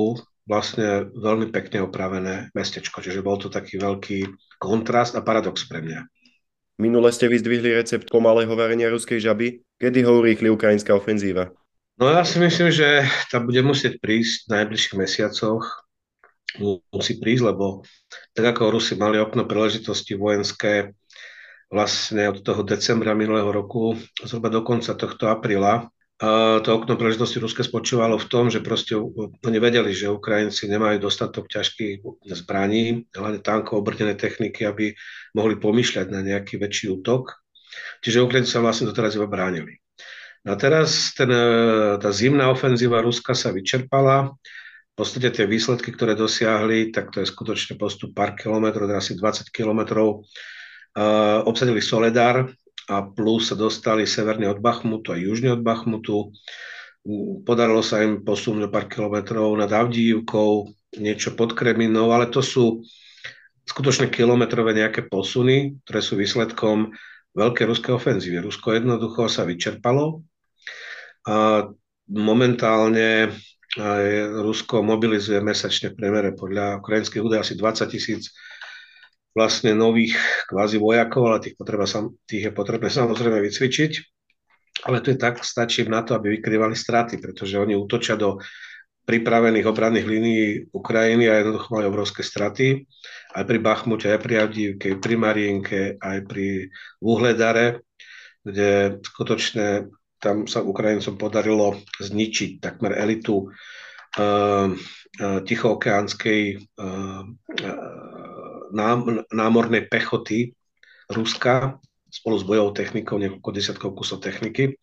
vlastne 0.46 1.10
veľmi 1.10 1.50
pekne 1.50 1.82
opravené 1.82 2.54
mestečko. 2.54 3.02
Čiže 3.02 3.26
bol 3.26 3.42
to 3.42 3.50
taký 3.50 3.82
veľký 3.82 4.30
kontrast 4.62 5.18
a 5.18 5.26
paradox 5.26 5.66
pre 5.66 5.82
mňa. 5.82 6.06
Minule 6.78 7.10
ste 7.10 7.26
vyzdvihli 7.26 7.74
recept 7.74 8.06
pomalého 8.06 8.52
varenia 8.54 8.86
ruskej 8.86 9.18
žaby. 9.18 9.65
Kedy 9.76 10.08
ho 10.08 10.24
urýchli 10.24 10.48
ukrajinská 10.48 10.96
ofenzíva? 10.96 11.52
No 11.96 12.12
ja 12.12 12.24
si 12.24 12.36
myslím, 12.40 12.72
že 12.72 13.04
tá 13.32 13.40
bude 13.40 13.60
musieť 13.64 14.00
prísť 14.00 14.48
v 14.48 14.52
najbližších 14.60 14.96
mesiacoch. 15.00 15.64
Musí 16.92 17.20
prísť, 17.20 17.52
lebo 17.52 17.84
tak 18.32 18.56
ako 18.56 18.72
Rusi 18.76 18.96
mali 18.96 19.20
okno 19.20 19.44
príležitosti 19.44 20.16
vojenské 20.16 20.96
vlastne 21.68 22.32
od 22.32 22.40
toho 22.40 22.64
decembra 22.64 23.12
minulého 23.12 23.50
roku, 23.52 23.98
zhruba 24.24 24.48
do 24.48 24.64
konca 24.64 24.96
tohto 24.96 25.28
apríla, 25.28 25.90
to 26.64 26.68
okno 26.72 26.96
príležitosti 26.96 27.36
Ruske 27.36 27.60
spočívalo 27.60 28.16
v 28.16 28.28
tom, 28.32 28.48
že 28.48 28.64
proste 28.64 28.96
oni 28.96 29.58
vedeli, 29.60 29.92
že 29.92 30.08
Ukrajinci 30.08 30.64
nemajú 30.64 30.96
dostatok 31.04 31.44
ťažkých 31.52 32.00
zbraní, 32.32 33.04
hlavne 33.12 33.44
tankov, 33.44 33.84
obrnené 33.84 34.16
techniky, 34.16 34.64
aby 34.64 34.96
mohli 35.36 35.60
pomýšľať 35.60 36.06
na 36.08 36.24
nejaký 36.24 36.56
väčší 36.56 36.96
útok. 36.96 37.36
Čiže 38.04 38.22
Ukrajinci 38.22 38.52
sa 38.52 38.62
vlastne 38.62 38.88
doteraz 38.88 39.16
iba 39.16 39.28
bránili. 39.28 39.78
No 40.46 40.54
a 40.54 40.56
teraz 40.56 41.12
ten, 41.12 41.28
e, 41.28 41.98
tá 41.98 42.10
zimná 42.14 42.48
ofenzíva 42.48 43.02
Ruska 43.02 43.34
sa 43.34 43.50
vyčerpala. 43.50 44.30
V 44.30 44.94
podstate 44.94 45.28
tie 45.28 45.44
výsledky, 45.44 45.92
ktoré 45.92 46.16
dosiahli, 46.16 46.94
tak 46.94 47.12
to 47.12 47.20
je 47.20 47.28
skutočne 47.28 47.76
postup 47.76 48.16
pár 48.16 48.32
kilometrov, 48.38 48.88
teda 48.88 49.02
asi 49.02 49.12
20 49.12 49.52
kilometrov. 49.52 50.24
Uh, 50.96 51.44
obsadili 51.44 51.84
Soledar, 51.84 52.48
a 52.86 53.02
plus 53.02 53.50
sa 53.50 53.58
dostali 53.58 54.06
severne 54.06 54.46
od 54.46 54.62
Bachmutu 54.62 55.10
a 55.10 55.18
južne 55.18 55.50
od 55.50 55.62
Bachmutu. 55.62 56.30
Podarilo 57.42 57.82
sa 57.82 58.02
im 58.02 58.22
posunúť 58.22 58.70
pár 58.70 58.86
kilometrov 58.86 59.58
nad 59.58 59.70
Avdijivkou, 59.70 60.70
niečo 61.02 61.34
pod 61.34 61.54
Kreminou, 61.54 62.14
ale 62.14 62.30
to 62.30 62.42
sú 62.42 62.86
skutočne 63.66 64.06
kilometrové 64.06 64.74
nejaké 64.74 65.06
posuny, 65.10 65.82
ktoré 65.82 66.00
sú 66.02 66.14
výsledkom 66.14 66.94
veľké 67.36 67.68
ruské 67.68 67.92
ofenzívy. 67.92 68.40
Rusko 68.40 68.80
jednoducho 68.80 69.28
sa 69.28 69.44
vyčerpalo 69.44 70.24
A 71.28 71.68
momentálne 72.08 73.28
Rusko 74.40 74.80
mobilizuje 74.80 75.36
mesačne 75.44 75.92
v 75.92 75.98
premere 76.00 76.32
podľa 76.32 76.80
ukrajinských 76.80 77.20
údajov 77.20 77.44
asi 77.44 77.54
20 77.60 77.92
tisíc 77.92 78.22
vlastne 79.36 79.76
nových 79.76 80.16
kvázi 80.48 80.80
vojakov, 80.80 81.28
ale 81.28 81.44
tých, 81.44 81.60
potreba, 81.60 81.84
tých 82.24 82.48
je 82.48 82.52
potrebné 82.56 82.88
samozrejme 83.04 83.36
vycvičiť. 83.44 83.92
Ale 84.88 85.00
to 85.00 85.12
je 85.12 85.18
tak, 85.20 85.40
stačí 85.40 85.84
na 85.88 86.04
to, 86.04 86.16
aby 86.16 86.36
vykrývali 86.36 86.76
straty, 86.76 87.20
pretože 87.20 87.56
oni 87.56 87.76
útočia 87.76 88.16
do 88.16 88.40
pripravených 89.06 89.70
obranných 89.70 90.06
línií 90.06 90.44
Ukrajiny 90.74 91.30
a 91.30 91.38
jednoducho 91.38 91.70
majú 91.70 91.86
obrovské 91.94 92.26
straty. 92.26 92.84
Aj 93.32 93.46
pri 93.46 93.58
Bachmute, 93.62 94.10
aj 94.10 94.20
pri 94.20 94.34
Avdívke, 94.42 94.98
pri 94.98 95.14
Marienke, 95.14 95.94
aj 96.02 96.18
pri 96.26 96.66
Uhledare, 96.98 97.86
kde 98.42 98.98
skutočne 99.06 99.86
tam 100.18 100.50
sa 100.50 100.66
Ukrajincom 100.66 101.14
podarilo 101.14 101.78
zničiť 102.02 102.58
takmer 102.58 102.98
elitu 102.98 103.46
uh, 103.46 104.66
tichookeánskej 105.20 106.40
uh, 106.56 107.22
námornej 109.30 109.86
pechoty 109.86 110.50
Ruska 111.06 111.78
spolu 112.10 112.36
s 112.40 112.44
bojovou 112.48 112.72
technikou, 112.74 113.20
niekoľko 113.20 113.50
desiatkov 113.54 113.94
kusov 113.94 114.24
techniky. 114.24 114.74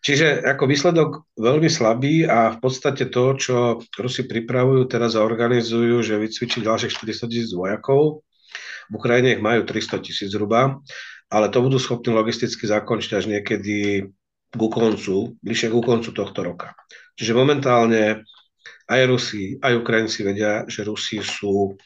Čiže 0.00 0.40
ako 0.48 0.64
výsledok 0.64 1.10
veľmi 1.36 1.68
slabý 1.68 2.24
a 2.24 2.56
v 2.56 2.58
podstate 2.64 3.12
to, 3.12 3.36
čo 3.36 3.56
Rusi 4.00 4.24
pripravujú 4.24 4.88
teraz 4.88 5.12
a 5.12 5.20
organizujú, 5.20 6.00
že 6.00 6.16
vycvičiť 6.16 6.64
ďalších 6.64 6.96
400 6.96 7.28
tisíc 7.28 7.52
vojakov, 7.52 8.24
v 8.90 8.92
Ukrajine 8.96 9.36
ich 9.36 9.44
majú 9.44 9.62
300 9.68 10.00
tisíc 10.00 10.32
zhruba, 10.32 10.80
ale 11.28 11.52
to 11.52 11.60
budú 11.60 11.76
schopní 11.76 12.16
logisticky 12.16 12.64
zakončiť 12.64 13.10
až 13.12 13.24
niekedy 13.28 14.08
ku 14.50 14.66
koncu, 14.66 15.36
bližšie 15.44 15.68
ku 15.70 15.84
koncu 15.84 16.10
tohto 16.10 16.40
roka. 16.42 16.74
Čiže 17.14 17.36
momentálne 17.36 18.24
aj 18.90 19.00
Rusi, 19.06 19.60
aj 19.62 19.78
Ukrajinci 19.78 20.26
vedia, 20.26 20.66
že 20.66 20.82
Rusi 20.82 21.22
sú 21.22 21.78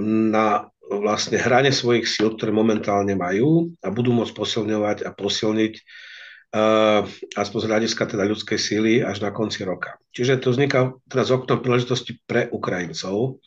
na 0.00 0.72
vlastne 0.88 1.36
hrane 1.36 1.68
svojich 1.68 2.08
síl, 2.08 2.32
ktoré 2.32 2.48
momentálne 2.54 3.12
majú 3.12 3.74
a 3.84 3.92
budú 3.92 4.16
môcť 4.16 4.32
posilňovať 4.32 4.98
a 5.04 5.10
posilniť 5.12 5.74
aspoň 7.32 7.58
z 7.64 7.68
hľadiska 7.68 8.04
teda 8.12 8.28
ľudskej 8.28 8.58
síly 8.60 8.92
až 9.00 9.24
na 9.24 9.32
konci 9.32 9.64
roka. 9.64 9.96
Čiže 10.12 10.44
to 10.44 10.52
vzniká 10.52 10.92
teraz 11.08 11.32
okno 11.32 11.56
príležitosti 11.64 12.20
pre 12.28 12.52
Ukrajincov. 12.52 13.40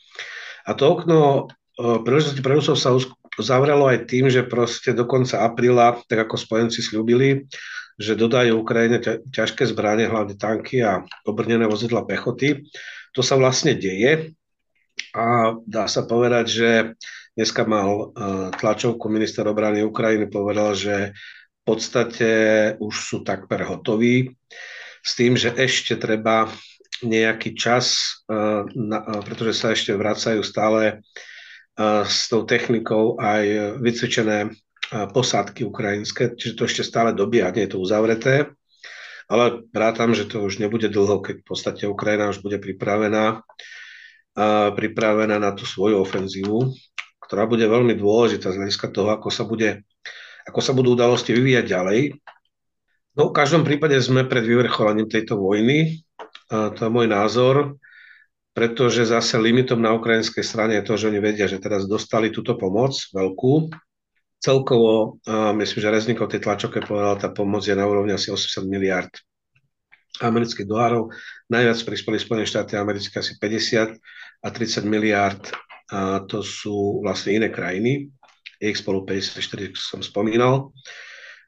A 0.66 0.74
to 0.74 0.84
okno 0.90 1.22
uh, 1.46 2.02
príležitosti 2.02 2.42
pre 2.42 2.58
Rusov 2.58 2.82
sa 2.82 2.98
zavrelo 3.38 3.86
aj 3.86 4.10
tým, 4.10 4.26
že 4.34 4.48
proste 4.48 4.96
do 4.98 5.06
konca 5.06 5.46
apríla, 5.46 6.02
tak 6.10 6.26
ako 6.26 6.34
spojenci 6.34 6.82
slúbili, 6.82 7.46
že 7.96 8.18
dodajú 8.18 8.58
Ukrajine 8.58 9.00
ťažké 9.30 9.70
zbranie, 9.70 10.10
hlavne 10.10 10.36
tanky 10.36 10.82
a 10.82 11.06
obrnené 11.28 11.70
vozidla 11.70 12.04
pechoty. 12.04 12.66
To 13.16 13.22
sa 13.24 13.40
vlastne 13.40 13.78
deje 13.78 14.36
a 15.16 15.56
dá 15.64 15.88
sa 15.88 16.04
povedať, 16.04 16.46
že 16.48 16.70
dneska 17.36 17.64
mal 17.68 17.88
e, 17.92 18.06
tlačovku 18.56 19.08
minister 19.08 19.48
obrany 19.48 19.84
Ukrajiny, 19.84 20.28
povedal, 20.28 20.76
že 20.76 21.16
podstate 21.66 22.32
už 22.78 22.94
sú 22.94 23.18
takmer 23.26 23.66
hotoví 23.66 24.32
s 25.02 25.12
tým, 25.18 25.34
že 25.34 25.54
ešte 25.58 25.98
treba 25.98 26.48
nejaký 27.04 27.58
čas, 27.58 28.22
e, 28.30 28.70
pretože 29.26 29.54
sa 29.58 29.74
ešte 29.74 29.92
vracajú 29.98 30.40
stále 30.46 30.82
e, 30.88 30.96
s 32.06 32.32
tou 32.32 32.46
technikou 32.48 33.18
aj 33.20 33.78
vycvičené 33.82 34.54
posádky 34.86 35.66
ukrajinské, 35.66 36.38
čiže 36.38 36.54
to 36.54 36.70
ešte 36.70 36.84
stále 36.86 37.10
dobíha, 37.10 37.50
nie 37.50 37.66
je 37.66 37.74
to 37.74 37.82
uzavreté, 37.82 38.54
ale 39.26 39.66
rátam, 39.74 40.14
že 40.14 40.30
to 40.30 40.46
už 40.46 40.62
nebude 40.62 40.94
dlho, 40.94 41.26
keď 41.26 41.42
v 41.42 41.48
podstate 41.50 41.84
Ukrajina 41.90 42.30
už 42.30 42.46
bude 42.46 42.62
pripravená 42.62 43.42
pripravená 44.76 45.40
na 45.40 45.56
tú 45.56 45.64
svoju 45.64 46.04
ofenzívu, 46.04 46.76
ktorá 47.24 47.48
bude 47.48 47.64
veľmi 47.66 47.96
dôležitá 47.96 48.52
z 48.52 48.60
hľadiska 48.60 48.92
toho, 48.92 49.16
ako 49.16 49.32
sa, 49.32 49.48
bude, 49.48 49.88
ako 50.46 50.60
sa 50.62 50.72
budú 50.78 50.94
udalosti 50.94 51.34
vyvíjať 51.34 51.66
ďalej. 51.66 52.00
No, 53.18 53.32
v 53.32 53.38
každom 53.38 53.66
prípade 53.66 53.98
sme 53.98 54.28
pred 54.30 54.46
vyvrcholením 54.46 55.10
tejto 55.10 55.40
vojny. 55.42 56.06
To 56.52 56.80
je 56.80 56.92
môj 56.92 57.10
názor, 57.10 57.80
pretože 58.52 59.10
zase 59.10 59.40
limitom 59.42 59.82
na 59.82 59.96
ukrajinskej 59.96 60.44
strane 60.46 60.78
je 60.78 60.86
to, 60.86 60.94
že 60.96 61.08
oni 61.10 61.20
vedia, 61.24 61.50
že 61.50 61.64
teraz 61.64 61.90
dostali 61.90 62.30
túto 62.30 62.60
pomoc 62.60 62.94
veľkú. 63.16 63.74
Celkovo, 64.36 65.18
myslím, 65.58 65.80
že 65.82 65.90
Reznikov 65.90 66.30
tej 66.30 66.46
tlačoke 66.46 66.84
povedal, 66.84 67.18
tá 67.18 67.34
pomoc 67.34 67.66
je 67.66 67.74
na 67.74 67.88
úrovni 67.88 68.14
asi 68.14 68.30
80 68.30 68.68
miliard 68.70 69.10
amerických 70.22 70.70
dolárov. 70.70 71.10
Najviac 71.50 71.80
prispeli 71.82 72.22
Spojené 72.22 72.46
štáty 72.46 72.78
americké 72.78 73.20
asi 73.20 73.36
50 73.36 73.98
a 74.44 74.48
30 74.48 74.86
miliárd 74.86 75.44
a 75.92 76.22
to 76.24 76.46
sú 76.46 77.02
vlastne 77.02 77.42
iné 77.42 77.48
krajiny. 77.50 78.12
Je 78.62 78.72
ich 78.72 78.80
spolu 78.80 79.06
54, 79.06 79.76
som 79.76 80.00
spomínal. 80.04 80.72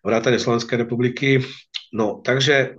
Vrátane 0.04 0.40
Slovenskej 0.40 0.88
republiky. 0.88 1.42
No, 1.92 2.20
takže 2.24 2.78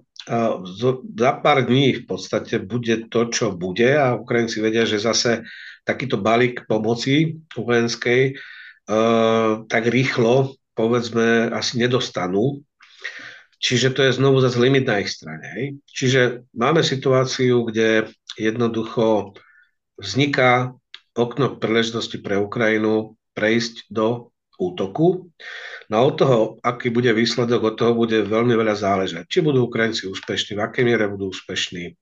za 1.17 1.33
pár 1.41 1.65
dní 1.65 1.93
v 1.93 2.05
podstate 2.05 2.61
bude 2.61 3.09
to, 3.09 3.33
čo 3.33 3.57
bude 3.57 3.97
a 3.97 4.13
Ukrajinci 4.13 4.61
vedia, 4.61 4.85
že 4.85 5.01
zase 5.01 5.49
takýto 5.89 6.21
balík 6.21 6.69
pomoci 6.69 7.41
vojenskej 7.57 8.37
uh, 8.37 9.65
tak 9.65 9.89
rýchlo 9.89 10.53
povedzme 10.77 11.49
asi 11.49 11.81
nedostanú, 11.81 12.61
Čiže 13.59 13.91
to 13.91 14.07
je 14.07 14.17
znovu 14.23 14.39
zase 14.39 14.55
limit 14.63 14.87
na 14.87 15.03
ich 15.03 15.11
strane. 15.11 15.43
Hej? 15.59 15.65
Čiže 15.91 16.21
máme 16.55 16.87
situáciu, 16.87 17.67
kde 17.67 18.07
jednoducho 18.39 19.35
vzniká 19.99 20.79
okno 21.19 21.59
príležitosti 21.59 22.23
pre 22.23 22.39
Ukrajinu 22.39 23.18
prejsť 23.39 23.87
do 23.87 24.35
útoku. 24.59 25.31
No 25.87 25.97
od 26.03 26.15
toho, 26.19 26.39
aký 26.67 26.91
bude 26.91 27.15
výsledok, 27.15 27.63
od 27.63 27.75
toho 27.79 27.95
bude 27.95 28.27
veľmi 28.27 28.59
veľa 28.59 28.75
záležať. 28.75 29.31
Či 29.31 29.47
budú 29.47 29.71
Ukrajinci 29.71 30.11
úspešní, 30.11 30.59
v 30.59 30.65
akej 30.67 30.83
miere 30.83 31.07
budú 31.07 31.31
úspešní, 31.31 31.95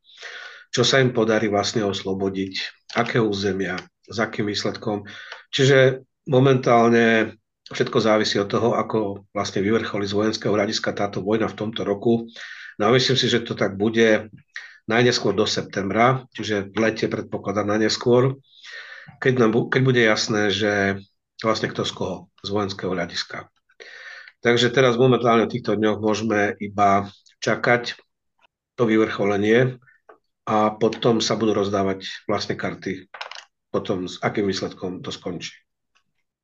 čo 0.72 0.80
sa 0.80 1.04
im 1.04 1.12
podarí 1.12 1.52
vlastne 1.52 1.84
oslobodiť, 1.84 2.54
aké 2.96 3.20
územia, 3.20 3.76
s 4.08 4.16
akým 4.16 4.48
výsledkom. 4.48 5.04
Čiže 5.52 6.00
momentálne 6.24 7.36
Všetko 7.66 7.98
závisí 7.98 8.38
od 8.38 8.46
toho, 8.46 8.78
ako 8.78 9.26
vlastne 9.34 9.58
vyvrcholí 9.58 10.06
z 10.06 10.14
vojenského 10.14 10.54
hľadiska 10.54 10.94
táto 10.94 11.18
vojna 11.18 11.50
v 11.50 11.58
tomto 11.58 11.82
roku. 11.82 12.30
No 12.78 12.82
a 12.86 12.94
myslím 12.94 13.18
si, 13.18 13.26
že 13.26 13.42
to 13.42 13.58
tak 13.58 13.74
bude 13.74 14.30
najneskôr 14.86 15.34
do 15.34 15.50
septembra, 15.50 16.22
čiže 16.30 16.70
v 16.70 16.76
lete 16.78 17.10
predpokladám 17.10 17.74
najneskôr, 17.74 18.38
keď, 19.18 19.34
nám, 19.42 19.50
keď 19.66 19.82
bude 19.82 19.98
jasné, 19.98 20.54
že 20.54 21.02
vlastne 21.42 21.68
kto 21.72 21.84
z 21.84 21.92
koho 21.92 22.16
z 22.40 22.48
vojenského 22.48 22.92
hľadiska. 22.92 23.48
Takže 24.40 24.70
teraz 24.70 24.94
momentálne 25.00 25.48
v 25.48 25.54
týchto 25.58 25.74
dňoch 25.74 25.98
môžeme 25.98 26.54
iba 26.60 27.10
čakať 27.42 27.98
to 28.76 28.82
vyvrcholenie 28.84 29.80
a 30.46 30.70
potom 30.76 31.18
sa 31.18 31.34
budú 31.34 31.56
rozdávať 31.56 32.06
vlastne 32.30 32.54
karty 32.54 33.08
potom 33.76 34.08
s 34.08 34.16
akým 34.24 34.48
výsledkom 34.48 35.04
to 35.04 35.12
skončí. 35.12 35.52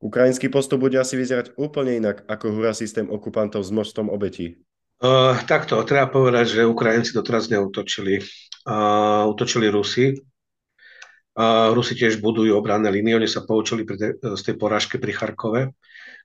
Ukrajinský 0.03 0.53
postup 0.53 0.85
bude 0.85 0.99
asi 1.01 1.17
vyzerať 1.17 1.57
úplne 1.57 1.97
inak 1.97 2.27
ako 2.29 2.53
hura 2.53 2.77
systém 2.77 3.09
okupantov 3.09 3.65
s 3.65 3.73
množstvom 3.73 4.11
obetí. 4.13 4.61
Uh, 5.01 5.33
takto, 5.49 5.81
treba 5.87 6.11
povedať, 6.11 6.59
že 6.59 6.69
Ukrajinci 6.69 7.15
doteraz 7.15 7.49
neutočili. 7.49 8.21
Uh, 8.67 9.25
utočili 9.31 9.71
Rusi. 9.71 10.13
Rusi 11.73 11.97
tiež 11.97 12.21
budujú 12.21 12.53
obranné 12.53 12.93
línie, 12.93 13.17
oni 13.17 13.25
sa 13.25 13.41
poučili 13.41 13.81
pri 13.85 14.21
z 14.21 14.41
tej 14.45 14.55
porážky 14.57 15.01
pri 15.01 15.17
Charkove, 15.17 15.73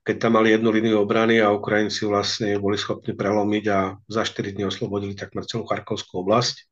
keď 0.05 0.15
tam 0.21 0.37
mali 0.37 0.53
jednu 0.53 0.69
líniu 0.69 1.01
obrany 1.01 1.41
a 1.41 1.49
Ukrajinci 1.49 2.05
vlastne 2.05 2.61
boli 2.61 2.77
schopní 2.77 3.17
prelomiť 3.17 3.65
a 3.73 3.97
za 4.05 4.21
4 4.21 4.53
dní 4.53 4.69
oslobodili 4.69 5.17
takmer 5.17 5.49
celú 5.49 5.65
Charkovskú 5.65 6.21
oblasť. 6.21 6.69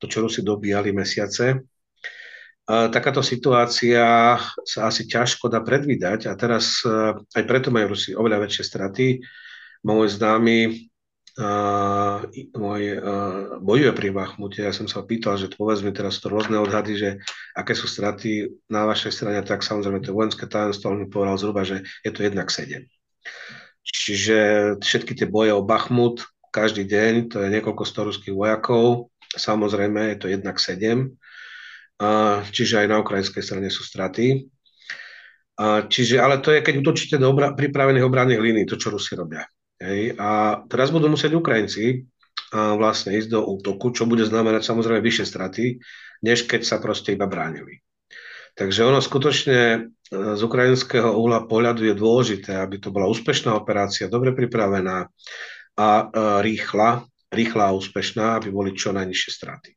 To, 0.00 0.08
čo 0.08 0.24
Rusi 0.24 0.40
dobíjali 0.40 0.96
mesiace 0.96 1.60
takáto 2.66 3.22
situácia 3.24 4.38
sa 4.62 4.80
asi 4.86 5.08
ťažko 5.10 5.50
dá 5.50 5.58
predvídať 5.64 6.30
a 6.30 6.32
teraz 6.38 6.84
e, 6.86 6.90
aj 7.18 7.44
preto 7.46 7.74
majú 7.74 7.96
Rusi 7.96 8.14
oveľa 8.14 8.46
väčšie 8.46 8.64
straty. 8.64 9.06
Môj 9.82 10.20
známy 10.20 10.89
môj, 12.54 12.82
bojuje 13.64 13.92
pri 13.96 14.08
Bachmute. 14.12 14.60
Ja 14.60 14.76
som 14.76 14.84
sa 14.86 15.00
pýtal, 15.00 15.40
že 15.40 15.48
povedz 15.48 15.80
mi 15.80 15.90
teraz 15.90 16.20
to 16.20 16.28
rôzne 16.28 16.60
odhady, 16.60 16.94
že 17.00 17.10
aké 17.56 17.72
sú 17.72 17.88
straty 17.88 18.52
na 18.68 18.84
vašej 18.84 19.12
strane, 19.12 19.40
tak 19.42 19.64
samozrejme 19.64 20.04
to 20.04 20.12
vojenské 20.12 20.44
tajomstvo, 20.44 20.92
on 20.92 21.00
mi 21.04 21.08
povedal 21.08 21.40
zhruba, 21.40 21.64
že 21.64 21.82
je 22.04 22.10
to 22.12 22.20
jednak 22.22 22.52
7. 22.52 22.84
Čiže 23.80 24.38
všetky 24.84 25.16
tie 25.16 25.26
boje 25.26 25.56
o 25.56 25.64
Bachmut 25.64 26.22
každý 26.52 26.84
deň, 26.84 27.32
to 27.32 27.36
je 27.42 27.48
niekoľko 27.48 27.82
sto 27.88 28.06
ruských 28.06 28.36
vojakov, 28.36 29.08
samozrejme 29.32 30.14
je 30.14 30.16
to 30.20 30.26
jednak 30.28 30.60
7 30.60 31.16
čiže 32.50 32.84
aj 32.84 32.86
na 32.88 32.96
ukrajinskej 33.00 33.42
strane 33.44 33.68
sú 33.68 33.84
straty. 33.84 34.48
Čiže, 35.60 36.16
ale 36.16 36.40
to 36.40 36.56
je, 36.56 36.64
keď 36.64 36.74
utočíte 36.80 37.16
do 37.20 37.36
obra- 37.36 37.52
pripravených 37.52 38.08
obranných 38.08 38.40
línií, 38.40 38.64
to, 38.64 38.80
čo 38.80 38.88
Rusi 38.88 39.12
robia. 39.12 39.44
Hej. 39.80 40.14
A 40.20 40.60
teraz 40.68 40.92
budú 40.92 41.08
musieť 41.08 41.34
Ukrajinci 41.34 42.04
vlastne 42.52 43.14
ísť 43.14 43.30
do 43.30 43.40
útoku, 43.46 43.94
čo 43.94 44.04
bude 44.04 44.26
znamenať 44.26 44.66
samozrejme 44.66 45.00
vyššie 45.00 45.26
straty, 45.26 45.64
než 46.26 46.44
keď 46.50 46.66
sa 46.66 46.76
proste 46.82 47.14
iba 47.14 47.30
bránili. 47.30 47.80
Takže 48.58 48.82
ono 48.82 48.98
skutočne 48.98 49.58
e, 49.62 49.78
z 50.10 50.40
ukrajinského 50.42 51.14
uhla 51.14 51.46
pohľadu 51.46 51.86
je 51.86 51.94
dôležité, 51.94 52.58
aby 52.58 52.82
to 52.82 52.90
bola 52.90 53.06
úspešná 53.06 53.54
operácia, 53.54 54.10
dobre 54.10 54.34
pripravená 54.34 55.06
a 55.78 55.88
e, 55.88 56.04
rýchla, 56.42 57.06
rýchla 57.30 57.70
a 57.70 57.76
úspešná, 57.78 58.42
aby 58.42 58.50
boli 58.50 58.74
čo 58.74 58.90
najnižšie 58.90 59.30
straty. 59.30 59.70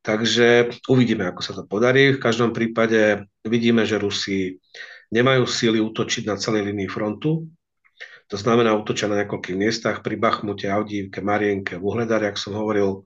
Takže 0.00 0.80
uvidíme, 0.88 1.28
ako 1.28 1.40
sa 1.40 1.52
to 1.56 1.64
podarí. 1.64 2.16
V 2.16 2.22
každom 2.22 2.52
prípade 2.52 3.24
vidíme, 3.44 3.84
že 3.84 4.00
Rusi 4.00 4.56
nemajú 5.12 5.44
síly 5.44 5.80
útočiť 5.80 6.24
na 6.28 6.40
celej 6.40 6.72
linii 6.72 6.88
frontu. 6.88 7.48
To 8.30 8.36
znamená 8.38 8.70
útočia 8.78 9.10
na 9.10 9.18
niekoľkých 9.22 9.58
miestach 9.58 10.06
pri 10.06 10.14
Bachmute, 10.14 10.70
Avdívke, 10.70 11.18
Marienke, 11.18 11.76
v 11.76 11.84
Uhledari, 11.84 12.30
ak 12.30 12.38
som 12.38 12.54
hovoril. 12.54 13.02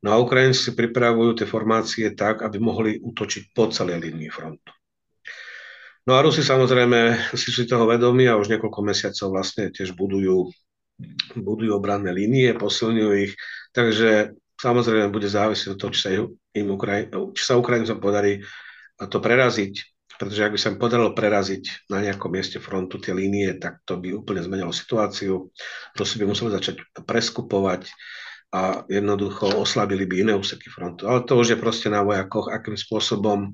No 0.00 0.08
a 0.12 0.16
Ukrajinci 0.16 0.70
si 0.70 0.72
pripravujú 0.72 1.44
tie 1.44 1.46
formácie 1.48 2.08
tak, 2.16 2.40
aby 2.40 2.56
mohli 2.56 2.96
útočiť 2.96 3.52
po 3.52 3.68
celej 3.68 4.00
linii 4.08 4.32
frontu. 4.32 4.72
No 6.08 6.16
a 6.16 6.22
Rusi 6.22 6.40
samozrejme 6.40 7.30
si 7.34 7.52
sú 7.52 7.66
toho 7.68 7.84
vedomí 7.84 8.24
a 8.30 8.38
už 8.38 8.48
niekoľko 8.48 8.80
mesiacov 8.80 9.28
vlastne 9.36 9.74
tiež 9.74 9.92
budujú, 9.92 10.48
budujú 11.34 11.72
obranné 11.74 12.14
línie, 12.14 12.54
posilňujú 12.56 13.12
ich. 13.26 13.34
Takže 13.74 14.32
Samozrejme, 14.56 15.12
bude 15.12 15.28
závisieť 15.28 15.76
od 15.76 15.78
toho, 15.78 15.92
či 15.92 16.00
sa, 16.00 16.10
im 16.56 16.68
Ukraj- 16.72 17.12
či 17.36 17.42
sa 17.44 17.60
Ukrajincom 17.60 18.00
podarí 18.00 18.40
to 18.96 19.20
preraziť, 19.20 19.95
pretože 20.16 20.44
ak 20.44 20.52
by 20.56 20.60
sa 20.60 20.70
im 20.72 20.80
podarilo 20.80 21.12
preraziť 21.12 21.88
na 21.92 22.00
nejakom 22.00 22.32
mieste 22.32 22.60
frontu 22.60 22.96
tie 23.00 23.12
línie, 23.12 23.56
tak 23.60 23.84
to 23.84 24.00
by 24.00 24.16
úplne 24.16 24.40
zmenilo 24.40 24.72
situáciu. 24.72 25.52
Rusi 25.96 26.16
by 26.20 26.24
museli 26.28 26.50
začať 26.56 26.80
preskupovať 27.04 27.88
a 28.56 28.88
jednoducho 28.88 29.52
oslabili 29.60 30.08
by 30.08 30.24
iné 30.24 30.32
úseky 30.32 30.72
frontu. 30.72 31.04
Ale 31.06 31.28
to 31.28 31.36
už 31.36 31.54
je 31.54 31.58
proste 31.60 31.92
na 31.92 32.00
vojakoch, 32.00 32.48
akým 32.48 32.78
spôsobom 32.78 33.52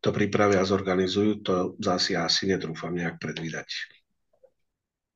to 0.00 0.12
pripravia 0.12 0.62
a 0.62 0.68
zorganizujú, 0.68 1.42
to 1.42 1.54
zase 1.82 2.14
ja 2.14 2.24
asi 2.28 2.46
netrúfam 2.46 2.94
nejak 2.94 3.18
predvídať. 3.20 3.66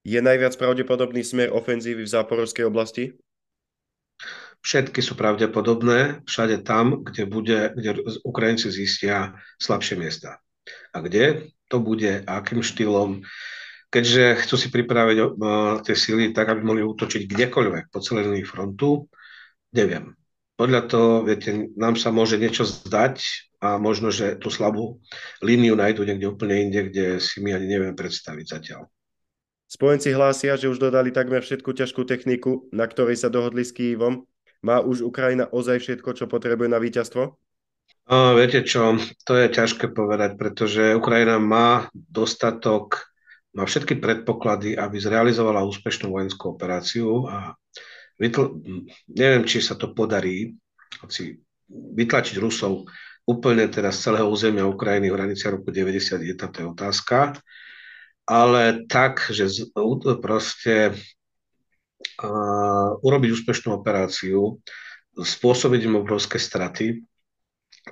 Je 0.01 0.17
najviac 0.17 0.57
pravdepodobný 0.57 1.21
smer 1.21 1.53
ofenzívy 1.53 2.09
v 2.09 2.13
záporovskej 2.13 2.65
oblasti? 2.65 3.13
Všetky 4.61 5.01
sú 5.01 5.17
pravdepodobné 5.17 6.25
všade 6.29 6.65
tam, 6.65 7.01
kde, 7.05 7.25
bude, 7.25 7.73
kde 7.73 8.05
Ukrajinci 8.25 8.69
zistia 8.69 9.37
slabšie 9.57 9.97
miesta. 9.97 10.41
A 10.91 10.99
kde 11.01 11.55
to 11.71 11.79
bude, 11.79 12.27
akým 12.27 12.67
štýlom, 12.67 13.23
keďže 13.91 14.47
chcú 14.47 14.55
si 14.59 14.69
pripraviť 14.71 15.19
uh, 15.19 15.29
tie 15.87 15.95
síly 15.95 16.35
tak, 16.35 16.51
aby 16.51 16.63
mohli 16.63 16.83
útočiť 16.83 17.27
kdekoľvek 17.31 17.91
po 17.91 17.99
celej 18.03 18.31
linii 18.31 18.47
frontu, 18.47 19.07
neviem. 19.75 20.15
Podľa 20.59 20.81
toho, 20.93 21.11
viete, 21.25 21.73
nám 21.79 21.97
sa 21.97 22.13
môže 22.13 22.37
niečo 22.37 22.69
zdať 22.69 23.23
a 23.65 23.81
možno, 23.81 24.13
že 24.13 24.37
tú 24.37 24.53
slabú 24.53 25.01
líniu 25.41 25.73
nájdu 25.73 26.05
niekde 26.05 26.29
úplne 26.29 26.69
inde, 26.69 26.93
kde 26.93 27.07
si 27.17 27.41
my 27.41 27.57
ani 27.57 27.67
nevieme 27.67 27.97
predstaviť 27.97 28.47
zatiaľ. 28.47 28.89
Spojenci 29.71 30.11
hlásia, 30.11 30.59
že 30.59 30.67
už 30.67 30.83
dodali 30.83 31.15
takmer 31.15 31.47
všetku 31.47 31.71
ťažkú 31.71 32.03
techniku, 32.03 32.67
na 32.75 32.91
ktorej 32.91 33.23
sa 33.23 33.31
dohodli 33.31 33.63
s 33.63 33.71
Kývom 33.71 34.27
má 34.61 34.85
už 34.85 35.01
Ukrajina 35.07 35.49
ozaj 35.49 35.81
všetko, 35.81 36.13
čo 36.13 36.29
potrebuje 36.29 36.69
na 36.69 36.77
víťazstvo? 36.77 37.33
A 38.11 38.35
viete 38.35 38.67
čo, 38.67 38.99
to 39.23 39.39
je 39.39 39.47
ťažké 39.55 39.95
povedať, 39.95 40.35
pretože 40.35 40.99
Ukrajina 40.99 41.39
má 41.39 41.87
dostatok, 41.95 43.07
má 43.55 43.63
všetky 43.63 44.03
predpoklady, 44.03 44.75
aby 44.75 44.99
zrealizovala 44.99 45.63
úspešnú 45.63 46.11
vojenskú 46.11 46.59
operáciu 46.59 47.31
a 47.31 47.55
vytl- 48.19 48.59
neviem, 49.07 49.47
či 49.47 49.63
sa 49.63 49.79
to 49.79 49.95
podarí 49.95 50.59
hoci 50.99 51.39
vytlačiť 51.71 52.43
Rusov 52.43 52.91
úplne 53.31 53.71
teda 53.71 53.95
z 53.95 54.11
celého 54.11 54.27
územia 54.27 54.67
Ukrajiny 54.67 55.07
v 55.07 55.15
hranici 55.15 55.47
roku 55.47 55.71
91, 55.71 56.19
to 56.35 56.57
je 56.59 56.67
otázka, 56.67 57.39
ale 58.27 58.91
tak, 58.91 59.23
že 59.31 59.71
proste 60.19 60.99
urobiť 63.07 63.31
úspešnú 63.39 63.71
operáciu, 63.79 64.59
spôsobiť 65.15 65.81
im 65.87 66.03
obrovské 66.03 66.43
straty, 66.43 67.07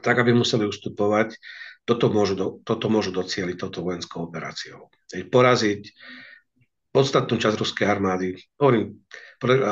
tak 0.00 0.22
aby 0.22 0.34
museli 0.34 0.64
ustupovať, 0.64 1.36
toto 1.88 2.12
môžu, 2.12 2.34
do, 2.36 2.46
toto 2.62 2.92
môžu 2.92 3.16
docieliť 3.16 3.56
toto 3.56 3.80
vojenskou 3.80 4.28
operáciou. 4.28 4.92
Poraziť 5.08 5.88
podstatnú 6.92 7.40
časť 7.40 7.56
ruskej 7.56 7.86
armády. 7.88 8.36
Hovorím, 8.60 9.00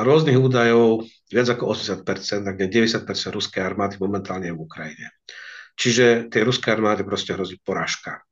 rôznych 0.07 0.39
údajov 0.39 1.05
viac 1.29 1.49
ako 1.53 1.77
80%, 1.77 2.49
ak 2.49 2.57
nie 2.57 2.69
90% 2.73 3.05
ruskej 3.37 3.61
armády 3.61 4.01
momentálne 4.01 4.49
je 4.49 4.57
v 4.57 4.65
Ukrajine. 4.65 5.09
Čiže 5.77 6.33
tej 6.33 6.43
ruskej 6.49 6.73
armády 6.73 7.05
proste 7.05 7.37
hrozí 7.37 7.61
porážka. 7.61 8.25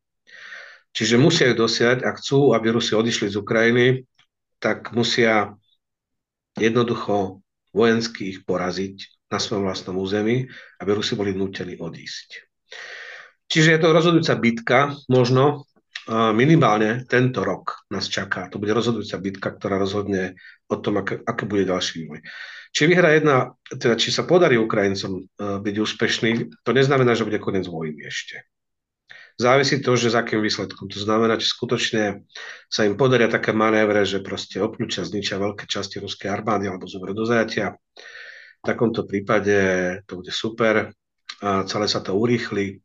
Čiže 0.94 1.18
musia 1.18 1.50
ju 1.50 1.59
dosiať, 1.59 2.07
ak 2.07 2.22
chcú, 2.22 2.54
aby 2.54 2.70
Rusi 2.70 2.94
odišli 2.94 3.26
z 3.26 3.37
Ukrajiny, 3.42 3.87
tak 4.62 4.94
musia 4.94 5.59
jednoducho 6.54 7.42
vojensky 7.74 8.30
ich 8.30 8.46
poraziť 8.46 9.13
na 9.31 9.39
svojom 9.41 9.65
vlastnom 9.67 9.97
území, 9.97 10.49
aby 10.81 10.91
Rusi 10.93 11.17
boli 11.17 11.33
nútení 11.33 11.81
odísť. 11.81 12.45
Čiže 13.49 13.77
je 13.77 13.81
to 13.81 13.95
rozhodujúca 13.95 14.35
bitka, 14.41 14.79
možno 15.09 15.69
minimálne 16.11 17.09
tento 17.09 17.41
rok 17.41 17.89
nás 17.89 18.13
čaká. 18.13 18.53
To 18.53 18.61
bude 18.61 18.77
rozhodujúca 18.77 19.17
bitka, 19.21 19.49
ktorá 19.57 19.81
rozhodne 19.81 20.37
o 20.69 20.77
tom, 20.77 21.01
aké, 21.01 21.17
aké 21.25 21.45
bude 21.49 21.65
ďalší 21.65 22.05
vývoj. 22.05 22.21
Či 22.75 22.83
vyhrá 22.91 23.17
jedna, 23.17 23.57
teda 23.71 23.95
či 23.97 24.11
sa 24.11 24.27
podarí 24.27 24.59
Ukrajincom 24.59 25.13
e, 25.15 25.23
byť 25.63 25.75
úspešný, 25.79 26.31
to 26.67 26.71
neznamená, 26.75 27.15
že 27.15 27.23
bude 27.23 27.39
koniec 27.39 27.71
vojny 27.71 28.03
ešte 28.03 28.43
závisí 29.35 29.83
to, 29.83 29.99
že 29.99 30.15
s 30.15 30.19
akým 30.19 30.41
výsledkom. 30.43 30.87
To 30.91 30.99
znamená, 30.99 31.35
či 31.39 31.51
skutočne 31.51 32.23
sa 32.71 32.87
im 32.87 32.95
podaria 32.95 33.27
také 33.27 33.51
manévre, 33.51 34.07
že 34.07 34.23
proste 34.23 34.63
obklúčia, 34.63 35.03
zničia 35.03 35.43
veľké 35.43 35.67
časti 35.67 35.99
ruskej 35.99 36.31
armády 36.31 36.71
alebo 36.71 36.87
zoberú 36.87 37.15
do 37.15 37.27
zajatia. 37.27 37.75
V 38.64 38.72
takomto 38.72 39.05
prípade 39.05 39.53
to 40.09 40.24
bude 40.24 40.33
super 40.33 40.96
a 41.44 41.68
celé 41.68 41.85
sa 41.85 42.00
to 42.00 42.16
urýchli. 42.16 42.81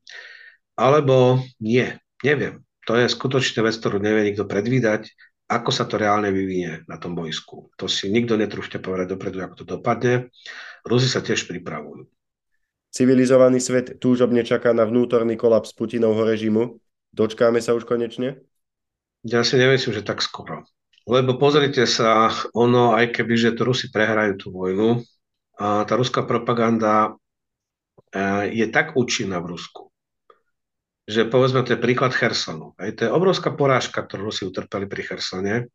Alebo 0.75 1.39
nie, 1.63 1.87
neviem. 2.19 2.67
To 2.83 2.99
je 2.99 3.07
skutočne 3.07 3.63
vec, 3.63 3.79
ktorú 3.79 4.03
nevie 4.03 4.27
nikto 4.27 4.43
predvídať, 4.43 5.07
ako 5.47 5.71
sa 5.71 5.87
to 5.87 5.95
reálne 5.95 6.27
vyvinie 6.35 6.83
na 6.83 6.99
tom 6.99 7.15
bojsku. 7.15 7.71
To 7.79 7.87
si 7.87 8.11
nikto 8.11 8.35
netrúšte 8.35 8.75
povedať 8.75 9.15
dopredu, 9.15 9.39
ako 9.39 9.55
to 9.63 9.65
dopadne. 9.65 10.27
Rusi 10.83 11.07
sa 11.07 11.23
tiež 11.23 11.47
pripravujú. 11.47 12.11
Civilizovaný 12.91 13.63
svet 13.63 14.01
túžobne 14.01 14.43
čaká 14.43 14.75
na 14.75 14.83
vnútorný 14.83 15.39
kolaps 15.39 15.71
Putinovho 15.71 16.27
režimu. 16.27 16.83
Dočkáme 17.15 17.63
sa 17.63 17.71
už 17.77 17.87
konečne? 17.87 18.41
Ja 19.23 19.47
si 19.47 19.55
nemyslím, 19.55 19.95
že 19.95 20.03
tak 20.03 20.19
skoro. 20.19 20.67
Lebo 21.07 21.39
pozrite 21.39 21.87
sa, 21.87 22.29
ono, 22.53 22.93
aj 22.93 23.15
keby, 23.15 23.33
že 23.37 23.55
to 23.55 23.69
Rusi 23.69 23.89
prehrajú 23.89 24.37
tú 24.37 24.47
vojnu, 24.53 25.01
tá 25.59 25.93
ruská 25.99 26.23
propaganda 26.23 27.19
e, 28.15 28.55
je 28.55 28.65
tak 28.71 28.95
účinná 28.95 29.43
v 29.43 29.59
Rusku, 29.59 29.91
že 31.03 31.27
povedzme, 31.27 31.67
to 31.67 31.75
je 31.75 31.83
príklad 31.83 32.15
Chersonu. 32.15 32.79
Aj 32.79 32.89
to 32.95 33.05
je 33.05 33.11
obrovská 33.11 33.51
porážka, 33.51 34.07
ktorú 34.07 34.31
Rusi 34.31 34.47
utrpeli 34.47 34.87
pri 34.87 35.03
Chersone, 35.03 35.67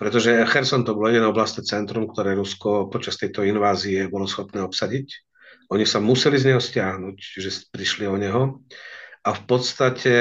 pretože 0.00 0.32
Cherson 0.48 0.88
to 0.88 0.96
bolo 0.96 1.12
jediné 1.12 1.28
oblastné 1.28 1.68
centrum, 1.68 2.08
ktoré 2.08 2.32
Rusko 2.32 2.88
počas 2.88 3.20
tejto 3.20 3.44
invázie 3.44 4.08
bolo 4.08 4.24
schopné 4.24 4.64
obsadiť 4.64 5.30
oni 5.70 5.86
sa 5.86 6.02
museli 6.02 6.34
z 6.34 6.50
neho 6.50 6.58
stiahnuť, 6.58 7.16
že 7.38 7.50
prišli 7.70 8.10
o 8.10 8.18
neho. 8.18 8.42
A 9.22 9.30
v 9.30 9.42
podstate 9.46 10.14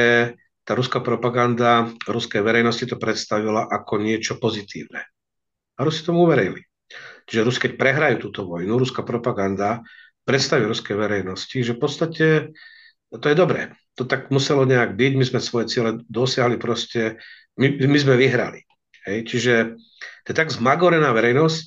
tá 0.62 0.77
ruská 0.77 1.01
propaganda 1.01 1.89
ruskej 2.05 2.45
verejnosti 2.45 2.85
to 2.85 3.01
predstavila 3.01 3.65
ako 3.65 3.97
niečo 3.97 4.38
pozitívne. 4.38 5.01
A 5.73 5.79
Rusi 5.81 6.05
tomu 6.05 6.29
uverili. 6.29 6.68
Čiže 7.30 7.46
Rusi, 7.46 7.60
keď 7.62 7.72
prehrajú 7.78 8.15
túto 8.26 8.50
vojnu, 8.50 8.82
ruská 8.82 9.06
propaganda 9.06 9.86
predstaví 10.26 10.65
ruskej 10.65 10.98
verejnosti, 10.98 11.58
že 11.62 11.78
v 11.78 11.82
podstate 11.82 12.26
to 13.13 13.26
je 13.30 13.38
dobré. 13.38 13.74
To 13.98 14.06
tak 14.10 14.34
muselo 14.34 14.65
nejak 14.65 14.98
byť, 14.98 15.12
my 15.13 15.26
sme 15.26 15.39
svoje 15.42 15.70
ciele 15.70 16.02
dosiahli 16.10 16.58
proste, 16.58 17.22
my, 17.58 17.70
my 17.86 17.98
sme 18.02 18.18
vyhrali. 18.18 18.65
Hej? 19.06 19.30
Čiže 19.30 19.54
to 20.26 20.28
je 20.30 20.38
tak 20.38 20.54
zmagorená 20.54 21.13
verejnosť, 21.13 21.65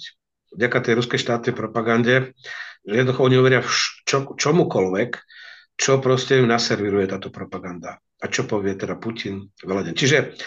vďaka 0.59 0.79
tej 0.83 0.95
ruskej 1.03 1.19
štátnej 1.23 1.55
propagande, 1.55 2.37
že 2.83 2.95
jednoducho 2.99 3.27
oni 3.27 3.37
uveria 3.39 3.63
čo, 4.07 4.35
čomukoľvek, 4.35 5.11
čo 5.79 5.99
proste 5.99 6.39
im 6.39 6.51
naserviruje 6.51 7.11
táto 7.11 7.33
propaganda. 7.33 7.99
A 8.23 8.31
čo 8.31 8.47
povie 8.47 8.79
teda 8.79 8.95
Putin 8.99 9.51
veľa 9.63 9.95
Čiže 9.99 10.39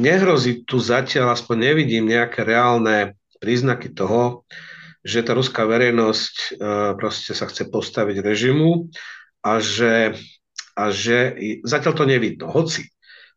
nehrozí 0.00 0.64
tu 0.64 0.80
zatiaľ, 0.80 1.36
aspoň 1.36 1.72
nevidím 1.72 2.08
nejaké 2.08 2.40
reálne 2.46 3.20
príznaky 3.38 3.92
toho, 3.92 4.44
že 5.06 5.22
tá 5.22 5.38
ruská 5.38 5.62
verejnosť 5.64 6.34
e, 6.34 6.48
proste 6.98 7.32
sa 7.32 7.46
chce 7.46 7.70
postaviť 7.70 8.26
režimu 8.26 8.90
a 9.46 9.62
že, 9.62 10.18
a 10.74 10.90
že 10.90 11.38
zatiaľ 11.62 11.94
to 11.94 12.04
nevidno. 12.10 12.50
Hoci 12.50 12.90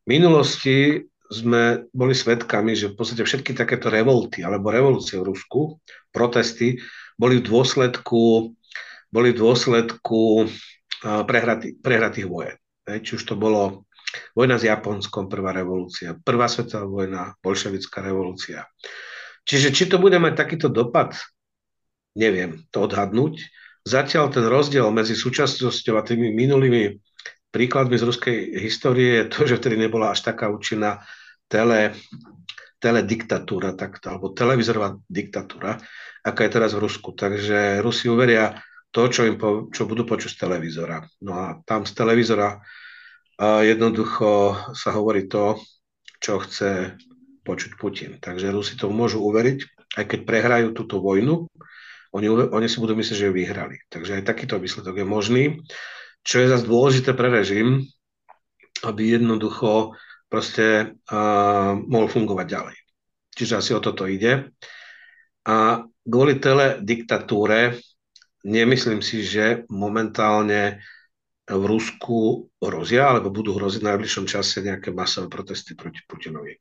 v 0.03 0.07
minulosti 0.09 1.05
sme 1.29 1.85
boli 1.93 2.17
svedkami, 2.17 2.73
že 2.73 2.89
v 2.89 2.97
podstate 2.97 3.21
všetky 3.21 3.53
takéto 3.53 3.93
revolty 3.93 4.41
alebo 4.41 4.73
revolúcie 4.73 5.21
v 5.21 5.29
Rusku, 5.29 5.77
protesty, 6.09 6.81
boli 7.13 7.37
v 7.37 7.45
dôsledku, 7.45 8.55
boli 9.13 9.29
v 9.29 9.37
dôsledku 9.37 10.49
prehratý, 11.03 11.77
prehratých 11.77 12.25
vojen. 12.25 12.57
Či 12.89 13.21
už 13.21 13.23
to 13.29 13.37
bolo 13.37 13.85
vojna 14.33 14.57
s 14.57 14.65
Japonskom, 14.65 15.29
prvá 15.29 15.53
revolúcia, 15.53 16.17
prvá 16.17 16.49
svetová 16.49 16.89
vojna, 16.89 17.37
bolševická 17.45 18.01
revolúcia. 18.01 18.65
Čiže 19.49 19.73
či 19.73 19.83
to 19.89 19.97
bude 19.97 20.13
mať 20.21 20.37
takýto 20.37 20.69
dopad, 20.69 21.17
neviem 22.13 22.61
to 22.69 22.85
odhadnúť. 22.85 23.41
Zatiaľ 23.81 24.29
ten 24.29 24.45
rozdiel 24.45 24.85
medzi 24.93 25.17
súčasnosťou 25.17 25.97
a 25.97 26.05
tými 26.05 26.29
minulými 26.29 27.01
príkladmi 27.49 27.97
z 27.97 28.05
ruskej 28.05 28.37
histórie 28.61 29.25
je 29.25 29.29
to, 29.33 29.49
že 29.49 29.57
vtedy 29.57 29.81
nebola 29.81 30.13
až 30.13 30.21
taká 30.21 30.53
účinná 30.53 31.01
tele, 31.49 31.97
telediktatúra, 32.77 33.73
tak, 33.73 33.97
alebo 34.05 34.29
televizorová 34.29 35.01
diktatúra, 35.09 35.81
aká 36.21 36.45
je 36.45 36.53
teraz 36.53 36.77
v 36.77 36.85
Rusku. 36.85 37.17
Takže 37.17 37.81
Rusi 37.81 38.05
uveria 38.05 38.61
to, 38.93 39.09
čo, 39.09 39.25
im 39.25 39.41
po, 39.41 39.69
čo 39.73 39.89
budú 39.89 40.05
počuť 40.05 40.37
z 40.37 40.39
televízora. 40.45 41.01
No 41.25 41.33
a 41.33 41.45
tam 41.65 41.89
z 41.89 41.93
televízora 41.97 42.61
uh, 42.61 43.61
jednoducho 43.65 44.53
sa 44.77 44.93
hovorí 44.93 45.25
to, 45.25 45.57
čo 46.21 46.37
chce 46.45 46.93
počuť 47.49 47.81
Putin. 47.81 48.21
Takže 48.21 48.53
Rusi 48.53 48.77
to 48.77 48.93
môžu 48.93 49.25
uveriť, 49.25 49.89
aj 49.97 50.05
keď 50.05 50.19
prehrajú 50.29 50.67
túto 50.77 51.01
vojnu, 51.01 51.49
oni, 52.13 52.27
oni 52.29 52.67
si 52.69 52.81
budú 52.81 52.97
myslieť, 52.97 53.17
že 53.17 53.27
ju 53.29 53.33
vyhrali. 53.33 53.85
Takže 53.89 54.21
aj 54.21 54.29
takýto 54.29 54.57
výsledok 54.57 55.01
je 55.01 55.05
možný. 55.05 55.43
Čo 56.25 56.41
je 56.41 56.51
zase 56.51 56.65
dôležité 56.65 57.13
pre 57.13 57.29
režim, 57.29 57.85
aby 58.81 59.17
jednoducho 59.17 59.93
proste 60.29 60.97
uh, 61.09 61.73
mohol 61.77 62.09
fungovať 62.09 62.45
ďalej. 62.49 62.77
Čiže 63.33 63.53
asi 63.57 63.71
o 63.77 63.81
toto 63.81 64.09
ide. 64.09 64.53
A 65.45 65.85
kvôli 66.05 66.37
telediktatúre 66.41 67.77
nemyslím 68.45 69.01
si, 69.05 69.21
že 69.25 69.65
momentálne 69.69 70.81
v 71.49 71.63
Rusku 71.65 72.49
hrozia, 72.61 73.09
alebo 73.09 73.33
budú 73.33 73.57
hroziť 73.57 73.81
v 73.81 73.89
najbližšom 73.89 74.25
čase 74.29 74.61
nejaké 74.61 74.93
masové 74.93 75.33
protesty 75.33 75.73
proti 75.73 76.05
Putinovi. 76.05 76.53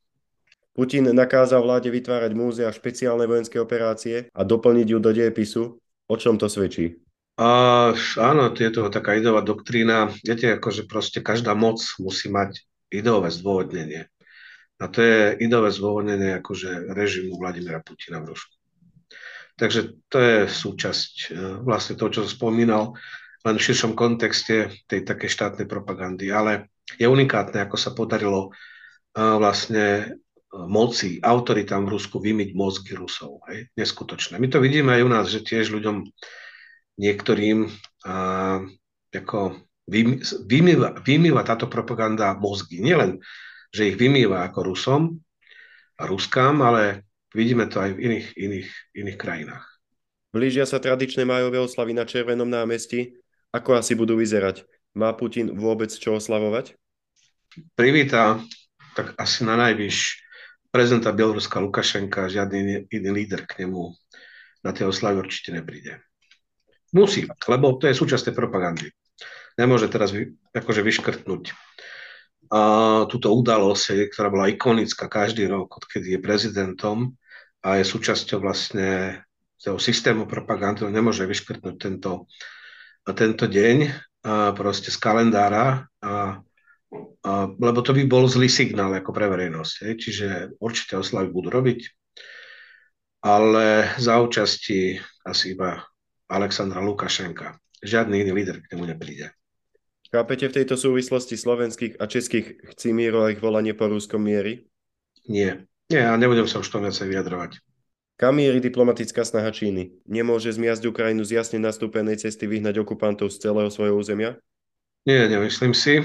Putin 0.78 1.10
nakázal 1.10 1.58
vláde 1.66 1.90
vytvárať 1.90 2.38
múzea 2.38 2.70
špeciálne 2.70 3.26
vojenské 3.26 3.58
operácie 3.58 4.30
a 4.30 4.46
doplniť 4.46 4.86
ju 4.86 4.98
do 5.02 5.10
dejepisu. 5.10 5.74
O 6.06 6.14
čom 6.14 6.38
to 6.38 6.46
svedčí? 6.46 7.02
Uh, 7.34 7.98
áno, 8.14 8.54
je 8.54 8.70
to 8.70 8.86
taká 8.86 9.18
ideová 9.18 9.42
doktrína. 9.42 10.14
Viete, 10.22 10.54
akože 10.54 10.86
proste 10.86 11.18
každá 11.18 11.58
moc 11.58 11.82
musí 11.98 12.30
mať 12.30 12.62
ideové 12.94 13.26
zdôvodnenie. 13.34 14.06
A 14.78 14.86
to 14.86 15.02
je 15.02 15.42
ideové 15.42 15.74
zdôvodnenie 15.74 16.38
akože 16.38 16.94
režimu 16.94 17.42
Vladimira 17.42 17.82
Putina 17.82 18.22
v 18.22 18.38
Rusku. 18.38 18.54
Takže 19.58 19.98
to 20.06 20.18
je 20.22 20.36
súčasť 20.46 21.12
e, 21.18 21.26
vlastne 21.66 21.98
toho, 21.98 22.14
čo 22.14 22.22
som 22.22 22.30
spomínal, 22.30 22.94
len 23.42 23.58
v 23.58 23.64
širšom 23.66 23.98
kontexte 23.98 24.70
tej 24.86 25.02
takej 25.02 25.26
štátnej 25.26 25.66
propagandy. 25.66 26.30
Ale 26.30 26.70
je 26.94 27.10
unikátne, 27.10 27.66
ako 27.66 27.74
sa 27.74 27.90
podarilo 27.90 28.54
e, 28.54 29.18
vlastne 29.18 30.14
moci, 30.52 31.20
autoritám 31.20 31.84
v 31.84 31.92
Rusku 32.00 32.16
vymyť 32.20 32.56
mozgy 32.56 32.96
Rusov. 32.96 33.44
Hej? 33.52 33.68
Neskutočné. 33.76 34.40
My 34.40 34.48
to 34.48 34.64
vidíme 34.64 34.96
aj 34.96 35.02
u 35.04 35.10
nás, 35.10 35.26
že 35.28 35.44
tiež 35.44 35.68
ľuďom 35.68 36.08
niektorým 36.96 37.68
a, 38.08 38.14
ako 39.12 39.60
vymýva, 40.48 41.04
vymýva 41.04 41.42
táto 41.44 41.68
propaganda 41.68 42.32
mozgy. 42.32 42.80
Nielen, 42.80 43.20
že 43.68 43.92
ich 43.92 43.96
vymýva 44.00 44.48
ako 44.48 44.72
Rusom 44.72 45.02
a 46.00 46.08
Ruskám, 46.08 46.64
ale 46.64 47.04
vidíme 47.36 47.68
to 47.68 47.84
aj 47.84 47.92
v 47.92 48.08
iných, 48.08 48.28
iných, 48.36 48.68
iných 48.96 49.18
krajinách. 49.20 49.64
Blížia 50.32 50.64
sa 50.68 50.80
tradičné 50.80 51.24
majové 51.24 51.60
oslavy 51.60 51.92
na 51.96 52.04
Červenom 52.04 52.48
námestí. 52.48 53.16
Ako 53.52 53.80
asi 53.80 53.96
budú 53.96 54.16
vyzerať? 54.16 54.64
Má 54.92 55.12
Putin 55.16 55.56
vôbec 55.56 55.88
čo 55.88 56.16
oslavovať? 56.16 56.76
Privíta 57.72 58.40
tak 58.92 59.16
asi 59.16 59.46
na 59.46 59.56
najvyš 59.56 60.27
prezidenta 60.78 61.10
Bieloruska 61.10 61.58
Lukašenka, 61.58 62.30
žiadny 62.30 62.86
iný 62.86 63.10
líder 63.10 63.50
k 63.50 63.66
nemu 63.66 63.90
na 64.62 64.70
tie 64.70 64.86
oslavy 64.86 65.18
určite 65.18 65.50
nepríde. 65.50 65.98
Musí, 66.94 67.26
lebo 67.50 67.74
to 67.74 67.90
je 67.90 67.98
súčasť 67.98 68.30
tej 68.30 68.34
propagandy 68.38 68.86
nemôže 69.58 69.90
teraz 69.90 70.14
vy, 70.14 70.38
akože 70.54 70.86
vyškrtnúť 70.86 71.50
a 72.48 72.60
túto 73.10 73.28
udalosť, 73.34 74.08
ktorá 74.14 74.32
bola 74.32 74.48
ikonická 74.48 75.10
každý 75.10 75.44
rok, 75.50 75.68
odkedy 75.68 76.16
je 76.16 76.20
prezidentom 76.22 77.12
a 77.60 77.76
je 77.76 77.84
súčasťou 77.84 78.40
vlastne 78.40 79.20
toho 79.58 79.76
systému 79.76 80.24
propagandy, 80.24 80.86
nemôže 80.88 81.28
vyškrtnúť 81.28 81.76
tento, 81.76 82.30
tento 83.04 83.44
deň 83.44 83.76
a 84.24 84.56
proste 84.56 84.88
z 84.88 84.96
kalendára, 84.96 85.90
a, 86.00 86.40
a, 86.40 86.47
lebo 87.60 87.80
to 87.84 87.92
by 87.92 88.02
bol 88.08 88.24
zlý 88.24 88.48
signál 88.48 88.94
ako 88.96 89.12
pre 89.12 89.28
verejnosť. 89.28 89.74
Je. 89.84 89.92
Čiže 89.98 90.28
určite 90.62 90.96
oslavy 90.96 91.28
budú 91.28 91.52
robiť, 91.52 91.80
ale 93.24 93.92
za 94.00 94.16
účasti 94.22 94.96
asi 95.26 95.52
iba 95.52 95.84
Alexandra 96.28 96.80
Lukašenka. 96.80 97.60
Žiadny 97.84 98.26
iný 98.26 98.32
líder 98.34 98.60
k 98.64 98.74
nemu 98.74 98.84
nepríde. 98.96 99.30
Chápete 100.08 100.48
v 100.48 100.56
tejto 100.62 100.80
súvislosti 100.80 101.36
slovenských 101.36 102.00
a 102.00 102.08
českých 102.08 102.72
chcimírov 102.72 103.28
a 103.28 103.32
ich 103.36 103.44
volanie 103.44 103.76
po 103.76 103.92
rúskom 103.92 104.24
miery? 104.24 104.64
Nie. 105.28 105.68
Nie, 105.88 106.08
a 106.08 106.16
nebudem 106.16 106.48
sa 106.48 106.60
už 106.60 106.68
tom 106.68 106.84
viacej 106.84 107.12
vyjadrovať. 107.12 107.60
Kam 108.18 108.40
mierí 108.40 108.58
diplomatická 108.58 109.22
snaha 109.22 109.52
Číny? 109.54 109.94
Nemôže 110.08 110.50
zmiasť 110.50 110.90
Ukrajinu 110.90 111.22
z 111.22 111.38
jasne 111.38 111.62
nastúpenej 111.62 112.18
cesty 112.18 112.50
vyhnať 112.50 112.82
okupantov 112.82 113.30
z 113.30 113.40
celého 113.40 113.70
svojho 113.70 113.94
územia? 113.94 114.36
Nie, 115.06 115.28
nemyslím 115.30 115.72
si. 115.72 116.02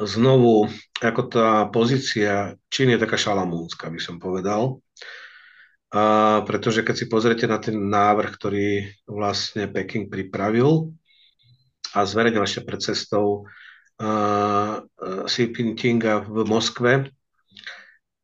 Znovu, 0.00 0.66
ako 0.98 1.22
tá 1.30 1.48
pozícia 1.70 2.58
Číny 2.72 2.96
je 2.96 3.02
taká 3.06 3.16
šalamúnska, 3.20 3.92
by 3.92 4.00
som 4.00 4.16
povedal. 4.18 4.80
A 5.94 6.42
pretože 6.42 6.82
keď 6.82 6.94
si 6.98 7.06
pozriete 7.06 7.46
na 7.46 7.62
ten 7.62 7.78
návrh, 7.78 8.30
ktorý 8.34 8.90
vlastne 9.06 9.70
Peking 9.70 10.10
pripravil, 10.10 10.90
a 11.94 12.02
zverejnil 12.02 12.42
ešte 12.42 12.66
pred 12.66 12.80
cestou 12.82 13.46
uh, 14.02 14.82
Xi 15.30 15.54
Jinpinga 15.54 16.26
v 16.26 16.42
Moskve, 16.42 16.92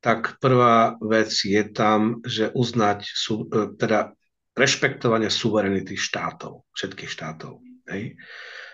tak 0.03 0.43
prvá 0.43 0.99
vec 0.99 1.31
je 1.31 1.63
tam, 1.71 2.19
že 2.27 2.51
uznať, 2.51 3.07
sú, 3.07 3.47
uh, 3.47 3.71
teda 3.79 4.11
rešpektovanie 4.59 5.31
suverenity 5.31 5.95
štátov, 5.95 6.67
všetkých 6.75 7.11
štátov. 7.11 7.63
Hej. 7.87 8.19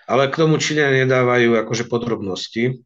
Ale 0.06 0.30
k 0.30 0.38
tomu 0.38 0.58
Číňania 0.62 1.02
nedávajú 1.02 1.58
akože 1.66 1.90
podrobnosti, 1.90 2.78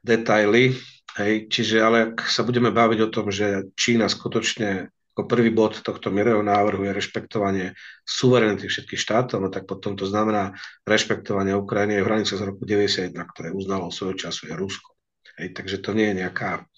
detaily, 0.00 0.72
hej. 1.20 1.52
čiže 1.52 1.84
ale 1.84 2.12
ak 2.12 2.24
sa 2.24 2.46
budeme 2.46 2.72
baviť 2.72 2.98
o 3.04 3.12
tom, 3.12 3.28
že 3.28 3.68
Čína 3.76 4.08
skutočne 4.08 4.88
ako 5.16 5.32
prvý 5.32 5.48
bod 5.48 5.80
tohto 5.80 6.12
mierového 6.12 6.44
návrhu 6.44 6.84
je 6.84 6.92
rešpektovanie 6.92 7.66
suverenity 8.04 8.68
všetkých 8.68 9.00
štátov, 9.00 9.40
no 9.40 9.48
tak 9.48 9.64
potom 9.64 9.96
to 9.96 10.04
znamená 10.04 10.52
rešpektovanie 10.84 11.56
Ukrajiny 11.56 11.96
aj 11.96 12.02
v 12.04 12.08
hraniciach 12.12 12.40
z 12.44 12.44
roku 12.44 12.68
91, 12.68 13.16
ktoré 13.32 13.48
uznalo 13.48 13.88
svojho 13.88 14.28
času 14.28 14.52
je 14.52 14.54
Rusko. 14.60 14.92
Hej, 15.40 15.56
takže 15.56 15.80
to 15.80 15.96
nie 15.96 16.12
je 16.12 16.20
nejaká... 16.20 16.68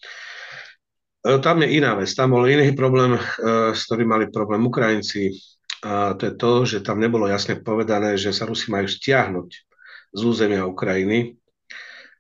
E, 1.27 1.35
tam 1.43 1.67
je 1.67 1.83
iná 1.83 1.99
vec, 1.99 2.15
tam 2.15 2.31
bol 2.31 2.47
iný 2.47 2.71
problém, 2.79 3.19
e, 3.19 3.21
s 3.75 3.91
ktorým 3.91 4.07
mali 4.07 4.31
problém 4.31 4.63
Ukrajinci, 4.63 5.35
a 5.83 6.15
to 6.15 6.31
je 6.31 6.35
to, 6.39 6.51
že 6.63 6.87
tam 6.87 7.03
nebolo 7.03 7.27
jasne 7.27 7.59
povedané, 7.59 8.15
že 8.15 8.31
sa 8.31 8.47
Rusi 8.47 8.71
majú 8.71 8.87
stiahnuť 8.87 9.68
z 10.13 10.21
územia 10.25 10.65
Ukrajiny, 10.65 11.37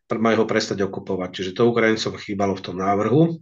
majú 0.09 0.45
ho 0.45 0.47
prestať 0.49 0.81
okupovať. 0.85 1.31
Čiže 1.31 1.55
to 1.57 1.69
Ukrajincom 1.69 2.17
chýbalo 2.17 2.57
v 2.57 2.65
tom 2.65 2.77
návrhu 2.81 3.37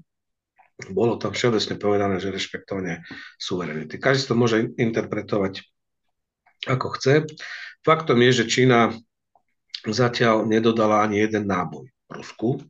bolo 0.92 1.16
tam 1.16 1.32
všeobecne 1.32 1.74
povedané, 1.80 2.14
že 2.20 2.28
rešpektovanie 2.28 3.00
suverenity. 3.40 3.96
Každý 3.96 4.28
to 4.28 4.35
môže 4.37 4.56
interpretovať 4.76 5.64
ako 6.68 7.00
chce. 7.00 7.24
Faktom 7.80 8.20
je, 8.20 8.44
že 8.44 8.50
Čína 8.50 8.92
zatiaľ 9.88 10.44
nedodala 10.44 11.00
ani 11.00 11.24
jeden 11.24 11.48
náboj 11.48 11.88
Rusku. 12.12 12.61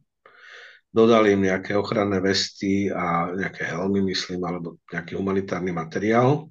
Dodali 0.95 1.35
im 1.35 1.45
nejaké 1.51 1.75
ochranné 1.75 2.23
vesty 2.23 2.89
a 2.89 3.35
nejaké 3.35 3.75
helmy, 3.75 4.01
myslím, 4.07 4.47
alebo 4.47 4.79
nejaký 4.89 5.19
humanitárny 5.19 5.75
materiál, 5.75 6.49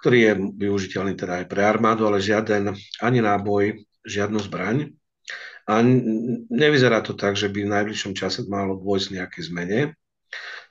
ktorý 0.00 0.18
je 0.18 0.32
využiteľný 0.64 1.14
teda 1.14 1.44
aj 1.44 1.46
pre 1.46 1.62
armádu, 1.62 2.08
ale 2.08 2.24
žiaden 2.24 2.72
ani 3.04 3.20
náboj, 3.20 3.84
žiadnu 4.04 4.38
zbraň. 4.44 4.92
A 5.64 5.80
nevyzerá 6.52 7.00
to 7.00 7.16
tak, 7.16 7.40
že 7.40 7.48
by 7.48 7.64
v 7.64 7.72
najbližšom 7.72 8.12
čase 8.12 8.44
malo 8.46 8.76
dôjsť 8.76 9.08
nejaké 9.16 9.40
zmene 9.40 9.96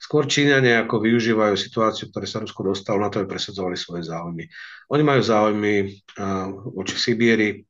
Skôr 0.04 0.28
Číňania 0.28 0.84
ako 0.84 1.00
využívajú 1.00 1.56
situáciu, 1.56 2.12
ktoré 2.12 2.28
sa 2.28 2.44
Rusko 2.44 2.76
dostalo 2.76 3.00
na 3.00 3.08
to, 3.08 3.24
aby 3.24 3.32
presadzovali 3.32 3.80
svoje 3.80 4.12
záujmy. 4.12 4.44
Oni 4.92 5.04
majú 5.04 5.24
záujmy 5.24 6.04
voči 6.76 6.96
Sibíri, 7.00 7.64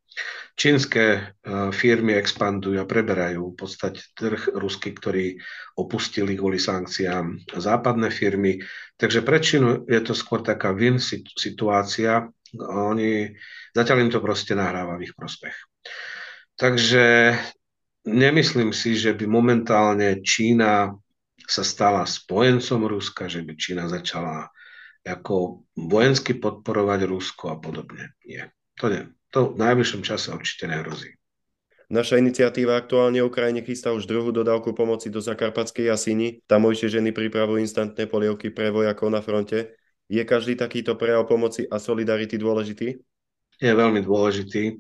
Čínske 0.54 1.34
firmy 1.74 2.14
expandujú 2.14 2.78
a 2.78 2.86
preberajú 2.86 3.54
v 3.54 3.58
podstate 3.58 4.06
trh 4.14 4.54
ruský, 4.54 4.94
ktorý 4.94 5.34
opustili 5.74 6.38
kvôli 6.38 6.62
sankciám 6.62 7.50
západné 7.58 8.14
firmy. 8.14 8.62
Takže 8.98 9.26
pre 9.26 9.42
Čínu 9.42 9.90
je 9.90 10.02
to 10.06 10.14
skôr 10.14 10.46
taká 10.46 10.70
win 10.70 11.02
situácia. 11.38 12.30
Oni, 12.62 13.34
zatiaľ 13.74 13.98
im 14.06 14.12
to 14.14 14.22
proste 14.22 14.54
nahráva 14.54 14.98
v 14.98 15.10
ich 15.10 15.14
prospech. 15.18 15.56
Takže 16.54 17.34
nemyslím 18.06 18.70
si, 18.76 18.94
že 18.94 19.18
by 19.18 19.26
momentálne 19.26 20.22
Čína 20.22 20.94
sa 21.44 21.64
stala 21.66 22.06
spojencom 22.06 22.88
Ruska, 22.88 23.26
že 23.28 23.42
by 23.42 23.54
Čína 23.58 23.90
začala 23.90 24.54
ako 25.04 25.68
vojensky 25.76 26.40
podporovať 26.40 27.00
Rusko 27.10 27.52
a 27.52 27.58
podobne. 27.60 28.16
Nie, 28.24 28.56
to 28.80 28.88
nie. 28.88 29.04
To 29.36 29.52
v 29.52 29.60
najbližšom 29.60 30.06
čase 30.06 30.32
určite 30.32 30.70
nehrozí. 30.70 31.18
Naša 31.92 32.18
iniciatíva 32.18 32.80
aktuálne 32.80 33.20
Ukrajine 33.22 33.62
chystá 33.62 33.92
už 33.92 34.08
druhú 34.08 34.32
dodávku 34.32 34.72
pomoci 34.72 35.12
do 35.12 35.20
Zakarpatskej 35.20 35.92
jasiny. 35.92 36.42
Tamojšie 36.48 36.90
ženy 36.90 37.12
pripravujú 37.12 37.60
instantné 37.60 38.08
polievky 38.08 38.50
pre 38.50 38.72
vojakov 38.72 39.12
na 39.12 39.20
fronte. 39.20 39.76
Je 40.14 40.22
každý 40.22 40.54
takýto 40.54 40.94
prejav 40.94 41.26
pomoci 41.26 41.66
a 41.66 41.82
solidarity 41.82 42.38
dôležitý? 42.38 43.02
Je 43.58 43.74
veľmi 43.74 44.06
dôležitý. 44.06 44.78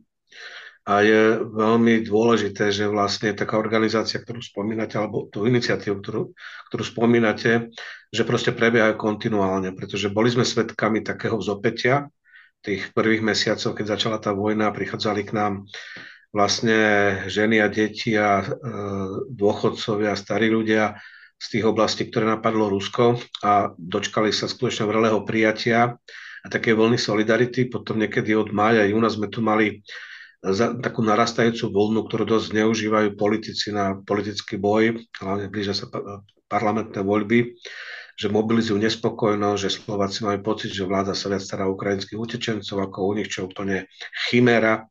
A 0.84 1.00
je 1.02 1.39
veľmi 1.41 2.04
dôležité, 2.04 2.69
že 2.69 2.91
vlastne 2.91 3.32
taká 3.34 3.56
organizácia, 3.56 4.19
ktorú 4.19 4.43
spomínate, 4.43 5.00
alebo 5.00 5.32
tú 5.32 5.48
iniciatívu, 5.48 5.96
ktorú, 6.04 6.36
ktorú 6.69 6.84
spomínate, 6.84 7.72
že 8.12 8.28
proste 8.28 8.52
prebiehajú 8.52 9.00
kontinuálne, 9.00 9.72
pretože 9.74 10.12
boli 10.12 10.30
sme 10.30 10.43
svedkami 10.43 11.00
takého 11.02 11.39
vzopetia 11.39 12.12
tých 12.60 12.91
prvých 12.91 13.24
mesiacov, 13.24 13.80
keď 13.80 13.86
začala 13.96 14.17
tá 14.19 14.36
vojna, 14.36 14.76
prichádzali 14.76 15.24
k 15.24 15.32
nám 15.34 15.54
vlastne 16.36 16.78
ženy 17.32 17.63
a 17.63 17.72
deti 17.72 18.19
a 18.19 18.41
e, 18.41 18.46
dôchodcovia, 19.32 20.19
starí 20.19 20.52
ľudia 20.52 21.00
z 21.43 21.60
tých 21.60 21.67
oblastí, 21.67 22.08
ktoré 22.08 22.23
napadlo 22.23 22.71
Rusko 22.71 23.19
a 23.43 23.75
dočkali 23.75 24.32
sa 24.32 24.47
skutočne 24.47 24.88
vrelého 24.88 25.27
prijatia 25.27 25.99
a 26.43 26.47
také 26.47 26.71
vlny 26.71 26.95
solidarity. 26.95 27.67
Potom 27.67 27.99
niekedy 27.99 28.32
od 28.32 28.56
mája, 28.56 28.88
júna 28.88 29.12
sme 29.12 29.27
tu 29.27 29.43
mali 29.43 29.84
za 30.39 30.75
takú 30.75 31.03
narastajúcu 31.03 31.71
voľnu, 31.71 32.08
ktorú 32.08 32.23
dosť 32.27 32.56
zneužívajú 32.56 33.19
politici 33.19 33.75
na 33.75 33.95
politický 33.95 34.60
boj, 34.60 35.03
hlavne 35.19 35.47
blížia 35.47 35.75
sa 35.75 35.88
parlamentné 36.51 36.99
voľby, 36.99 37.60
že 38.13 38.30
mobilizujú 38.30 38.78
nespokojnosť, 38.78 39.60
že 39.60 39.69
Slováci 39.73 40.19
majú 40.26 40.39
pocit, 40.45 40.69
že 40.69 40.86
vláda 40.86 41.17
sa 41.17 41.30
viac 41.30 41.41
stará 41.41 41.65
ukrajinských 41.69 42.19
utečencov 42.19 42.78
ako 42.78 42.97
u 43.10 43.12
nich, 43.17 43.30
čo 43.30 43.49
úplne 43.49 43.89
chiméra, 44.30 44.86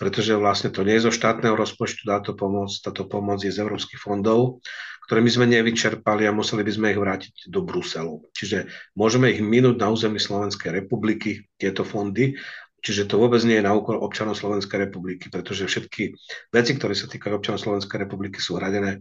pretože 0.00 0.34
vlastne 0.34 0.72
to 0.72 0.82
nie 0.82 0.98
je 0.98 1.06
zo 1.08 1.12
štátneho 1.14 1.54
rozpočtu 1.54 2.08
táto 2.08 2.32
pomoc, 2.32 2.72
táto 2.80 3.06
pomoc 3.06 3.44
je 3.44 3.52
z 3.52 3.62
európskych 3.62 4.00
fondov, 4.00 4.64
ktoré 5.06 5.20
my 5.20 5.30
sme 5.30 5.46
nevyčerpali 5.50 6.24
a 6.26 6.32
museli 6.32 6.64
by 6.64 6.72
sme 6.72 6.86
ich 6.94 7.00
vrátiť 7.00 7.34
do 7.52 7.60
Bruselu. 7.60 8.22
Čiže 8.32 8.70
môžeme 8.96 9.28
ich 9.30 9.44
minúť 9.44 9.76
na 9.78 9.92
území 9.92 10.16
Slovenskej 10.16 10.72
republiky, 10.72 11.46
tieto 11.60 11.84
fondy, 11.84 12.34
Čiže 12.82 13.06
to 13.06 13.14
vôbec 13.14 13.38
nie 13.46 13.62
je 13.62 13.66
na 13.66 13.78
úkor 13.78 13.94
občanov 13.94 14.34
Slovenskej 14.34 14.90
republiky, 14.90 15.30
pretože 15.30 15.70
všetky 15.70 16.18
veci, 16.50 16.72
ktoré 16.74 16.98
sa 16.98 17.06
týkajú 17.06 17.38
občanov 17.38 17.62
Slovenskej 17.62 17.94
republiky, 18.02 18.42
sú 18.42 18.58
hradené 18.58 18.98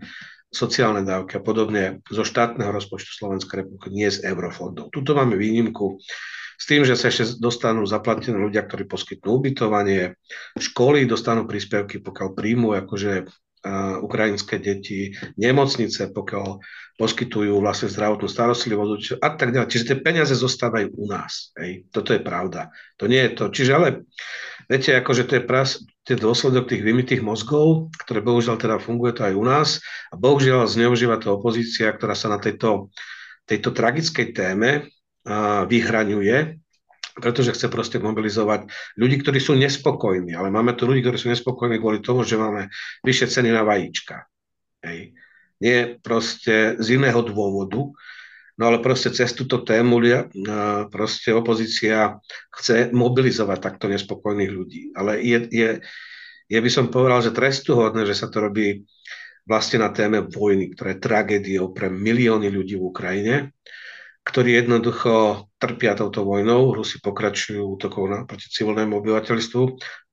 sociálne 0.51 1.07
dávky 1.07 1.39
a 1.39 1.41
podobne 1.41 2.03
zo 2.11 2.27
štátneho 2.27 2.75
rozpočtu 2.75 3.15
Slovenskej 3.15 3.63
republiky, 3.63 3.87
nie 3.89 4.11
z 4.11 4.27
eurofondov. 4.27 4.91
Tuto 4.91 5.15
máme 5.15 5.39
výnimku 5.39 5.97
s 6.59 6.69
tým, 6.69 6.83
že 6.85 6.99
sa 6.99 7.07
ešte 7.09 7.39
dostanú 7.39 7.87
zaplatené 7.87 8.37
ľudia, 8.37 8.67
ktorí 8.67 8.85
poskytnú 8.85 9.39
ubytovanie, 9.39 10.19
školy 10.59 11.07
dostanú 11.07 11.47
príspevky, 11.47 12.03
pokiaľ 12.03 12.27
príjmu 12.35 12.75
akože 12.85 13.25
ukrajinské 14.01 14.57
deti, 14.57 15.13
nemocnice, 15.37 16.09
pokiaľ 16.09 16.59
poskytujú 16.97 17.61
vlastne 17.61 17.93
zdravotnú 17.93 18.25
starostlivosť 18.25 19.21
a 19.21 19.29
tak 19.37 19.53
ďalej. 19.53 19.69
Čiže 19.69 19.87
tie 19.89 19.97
peniaze 20.01 20.33
zostávajú 20.33 20.97
u 20.97 21.05
nás. 21.05 21.53
Hej. 21.57 21.85
Toto 21.93 22.13
je 22.13 22.21
pravda. 22.25 22.73
To 22.97 23.05
nie 23.05 23.21
je 23.21 23.31
to. 23.37 23.53
Čiže 23.53 23.71
ale 23.73 23.87
viete, 24.71 24.95
akože 24.95 25.27
to 25.27 25.33
je 25.35 25.43
pras, 25.43 25.83
tie 26.07 26.15
dôsledok 26.15 26.71
tých 26.71 26.79
vymitých 26.79 27.19
mozgov, 27.19 27.91
ktoré 28.07 28.23
bohužiaľ 28.23 28.55
teda 28.55 28.79
funguje 28.79 29.11
to 29.11 29.27
aj 29.27 29.33
u 29.35 29.43
nás 29.43 29.69
a 30.07 30.15
bohužiaľ 30.15 30.71
zneužíva 30.71 31.19
to 31.19 31.35
opozícia, 31.35 31.91
ktorá 31.91 32.15
sa 32.15 32.31
na 32.31 32.39
tejto, 32.39 32.87
tejto 33.43 33.75
tragickej 33.75 34.31
téme 34.31 34.87
vyhraňuje 35.67 36.61
pretože 37.11 37.51
chce 37.51 37.67
proste 37.67 37.99
mobilizovať 37.99 38.71
ľudí, 38.95 39.19
ktorí 39.19 39.39
sú 39.43 39.59
nespokojní. 39.59 40.31
Ale 40.31 40.47
máme 40.47 40.71
tu 40.79 40.87
ľudí, 40.87 41.03
ktorí 41.03 41.19
sú 41.19 41.27
nespokojní 41.27 41.75
kvôli 41.75 41.99
tomu, 41.99 42.23
že 42.23 42.39
máme 42.39 42.71
vyššie 43.03 43.27
ceny 43.27 43.49
na 43.51 43.67
vajíčka. 43.67 44.31
Hej. 44.79 45.11
Nie 45.59 45.99
proste 45.99 46.79
z 46.79 46.87
iného 46.95 47.19
dôvodu, 47.21 47.91
no 48.61 48.69
ale 48.69 48.77
proste 48.77 49.09
cez 49.09 49.33
túto 49.33 49.65
tému 49.65 49.97
proste 50.93 51.33
opozícia 51.33 52.21
chce 52.53 52.93
mobilizovať 52.93 53.57
takto 53.57 53.89
nespokojných 53.89 54.51
ľudí. 54.53 54.81
Ale 54.93 55.17
je, 55.17 55.49
je, 55.49 55.69
je 56.45 56.59
by 56.61 56.69
som 56.69 56.93
povedal, 56.93 57.25
že 57.25 57.33
trestuhodné, 57.33 58.05
že 58.05 58.13
sa 58.13 58.29
to 58.29 58.37
robí 58.45 58.85
vlastne 59.49 59.81
na 59.81 59.89
téme 59.89 60.21
vojny, 60.29 60.77
ktorá 60.77 60.93
je 60.93 61.01
tragédiou 61.01 61.73
pre 61.73 61.89
milióny 61.89 62.53
ľudí 62.53 62.77
v 62.77 62.85
Ukrajine 62.85 63.35
ktorí 64.21 64.53
jednoducho 64.53 65.45
trpia 65.57 65.97
touto 65.97 66.21
vojnou. 66.21 66.77
Rusi 66.77 67.01
pokračujú 67.01 67.65
útokov 67.65 68.05
na, 68.05 68.19
proti 68.29 68.53
civilnému 68.53 69.01
obyvateľstvu. 69.01 69.61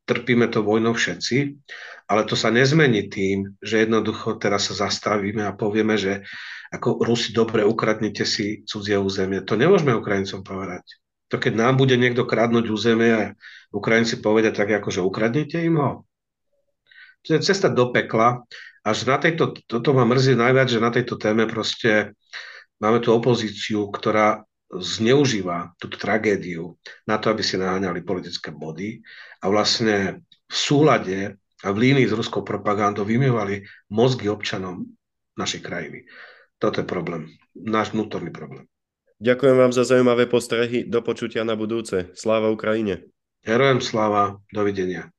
Trpíme 0.09 0.49
to 0.49 0.65
vojnou 0.65 0.97
všetci, 0.97 1.37
ale 2.09 2.25
to 2.25 2.33
sa 2.33 2.49
nezmení 2.49 3.13
tým, 3.13 3.61
že 3.61 3.85
jednoducho 3.85 4.41
teraz 4.41 4.73
sa 4.73 4.89
zastavíme 4.89 5.45
a 5.45 5.53
povieme, 5.53 6.01
že 6.01 6.25
ako 6.73 7.05
Rusi 7.05 7.37
dobre 7.37 7.61
ukradnite 7.61 8.25
si 8.25 8.65
cudzie 8.65 8.97
územie. 8.97 9.45
To 9.45 9.61
nemôžeme 9.61 9.93
Ukrajincom 9.93 10.41
povedať. 10.41 10.85
To 11.29 11.37
keď 11.37 11.61
nám 11.61 11.77
bude 11.77 12.01
niekto 12.01 12.25
kradnúť 12.25 12.73
územie 12.73 13.13
a 13.13 13.25
Ukrajinci 13.69 14.25
povedia 14.25 14.49
tak, 14.49 14.73
ako 14.73 14.89
že 14.89 15.05
ukradnite 15.05 15.61
im 15.61 15.77
ho. 15.77 16.09
To 17.29 17.37
je 17.37 17.45
cesta 17.45 17.69
do 17.69 17.93
pekla. 17.93 18.49
Až 18.81 19.05
na 19.05 19.21
tejto, 19.21 19.53
toto 19.69 19.93
ma 19.93 20.09
mrzí 20.09 20.33
najviac, 20.33 20.73
že 20.73 20.81
na 20.81 20.89
tejto 20.89 21.21
téme 21.21 21.45
proste 21.45 22.17
Máme 22.79 23.03
tu 23.03 23.11
opozíciu, 23.11 23.91
ktorá 23.91 24.47
zneužíva 24.69 25.73
túto 25.81 25.97
tragédiu 25.97 26.77
na 27.09 27.17
to, 27.17 27.33
aby 27.33 27.41
si 27.41 27.57
naháňali 27.57 28.05
politické 28.05 28.53
body 28.53 29.01
a 29.41 29.49
vlastne 29.49 30.25
v 30.49 30.57
súlade 30.57 31.19
a 31.65 31.69
v 31.73 31.81
línii 31.89 32.07
s 32.07 32.15
ruskou 32.15 32.45
propagandou 32.45 33.03
vymývali 33.09 33.65
mozgy 33.91 34.29
občanom 34.29 34.87
našej 35.35 35.61
krajiny. 35.65 36.05
Toto 36.61 36.83
je 36.83 36.87
problém, 36.87 37.33
náš 37.55 37.97
vnútorný 37.97 38.31
problém. 38.31 38.69
Ďakujem 39.19 39.57
vám 39.59 39.73
za 39.75 39.83
zaujímavé 39.83 40.31
postrehy. 40.31 40.87
Do 40.87 41.03
počutia 41.03 41.43
na 41.43 41.59
budúce. 41.59 42.15
Sláva 42.15 42.55
Ukrajine. 42.55 43.03
Herojem 43.43 43.83
sláva. 43.83 44.39
Dovidenia. 44.55 45.11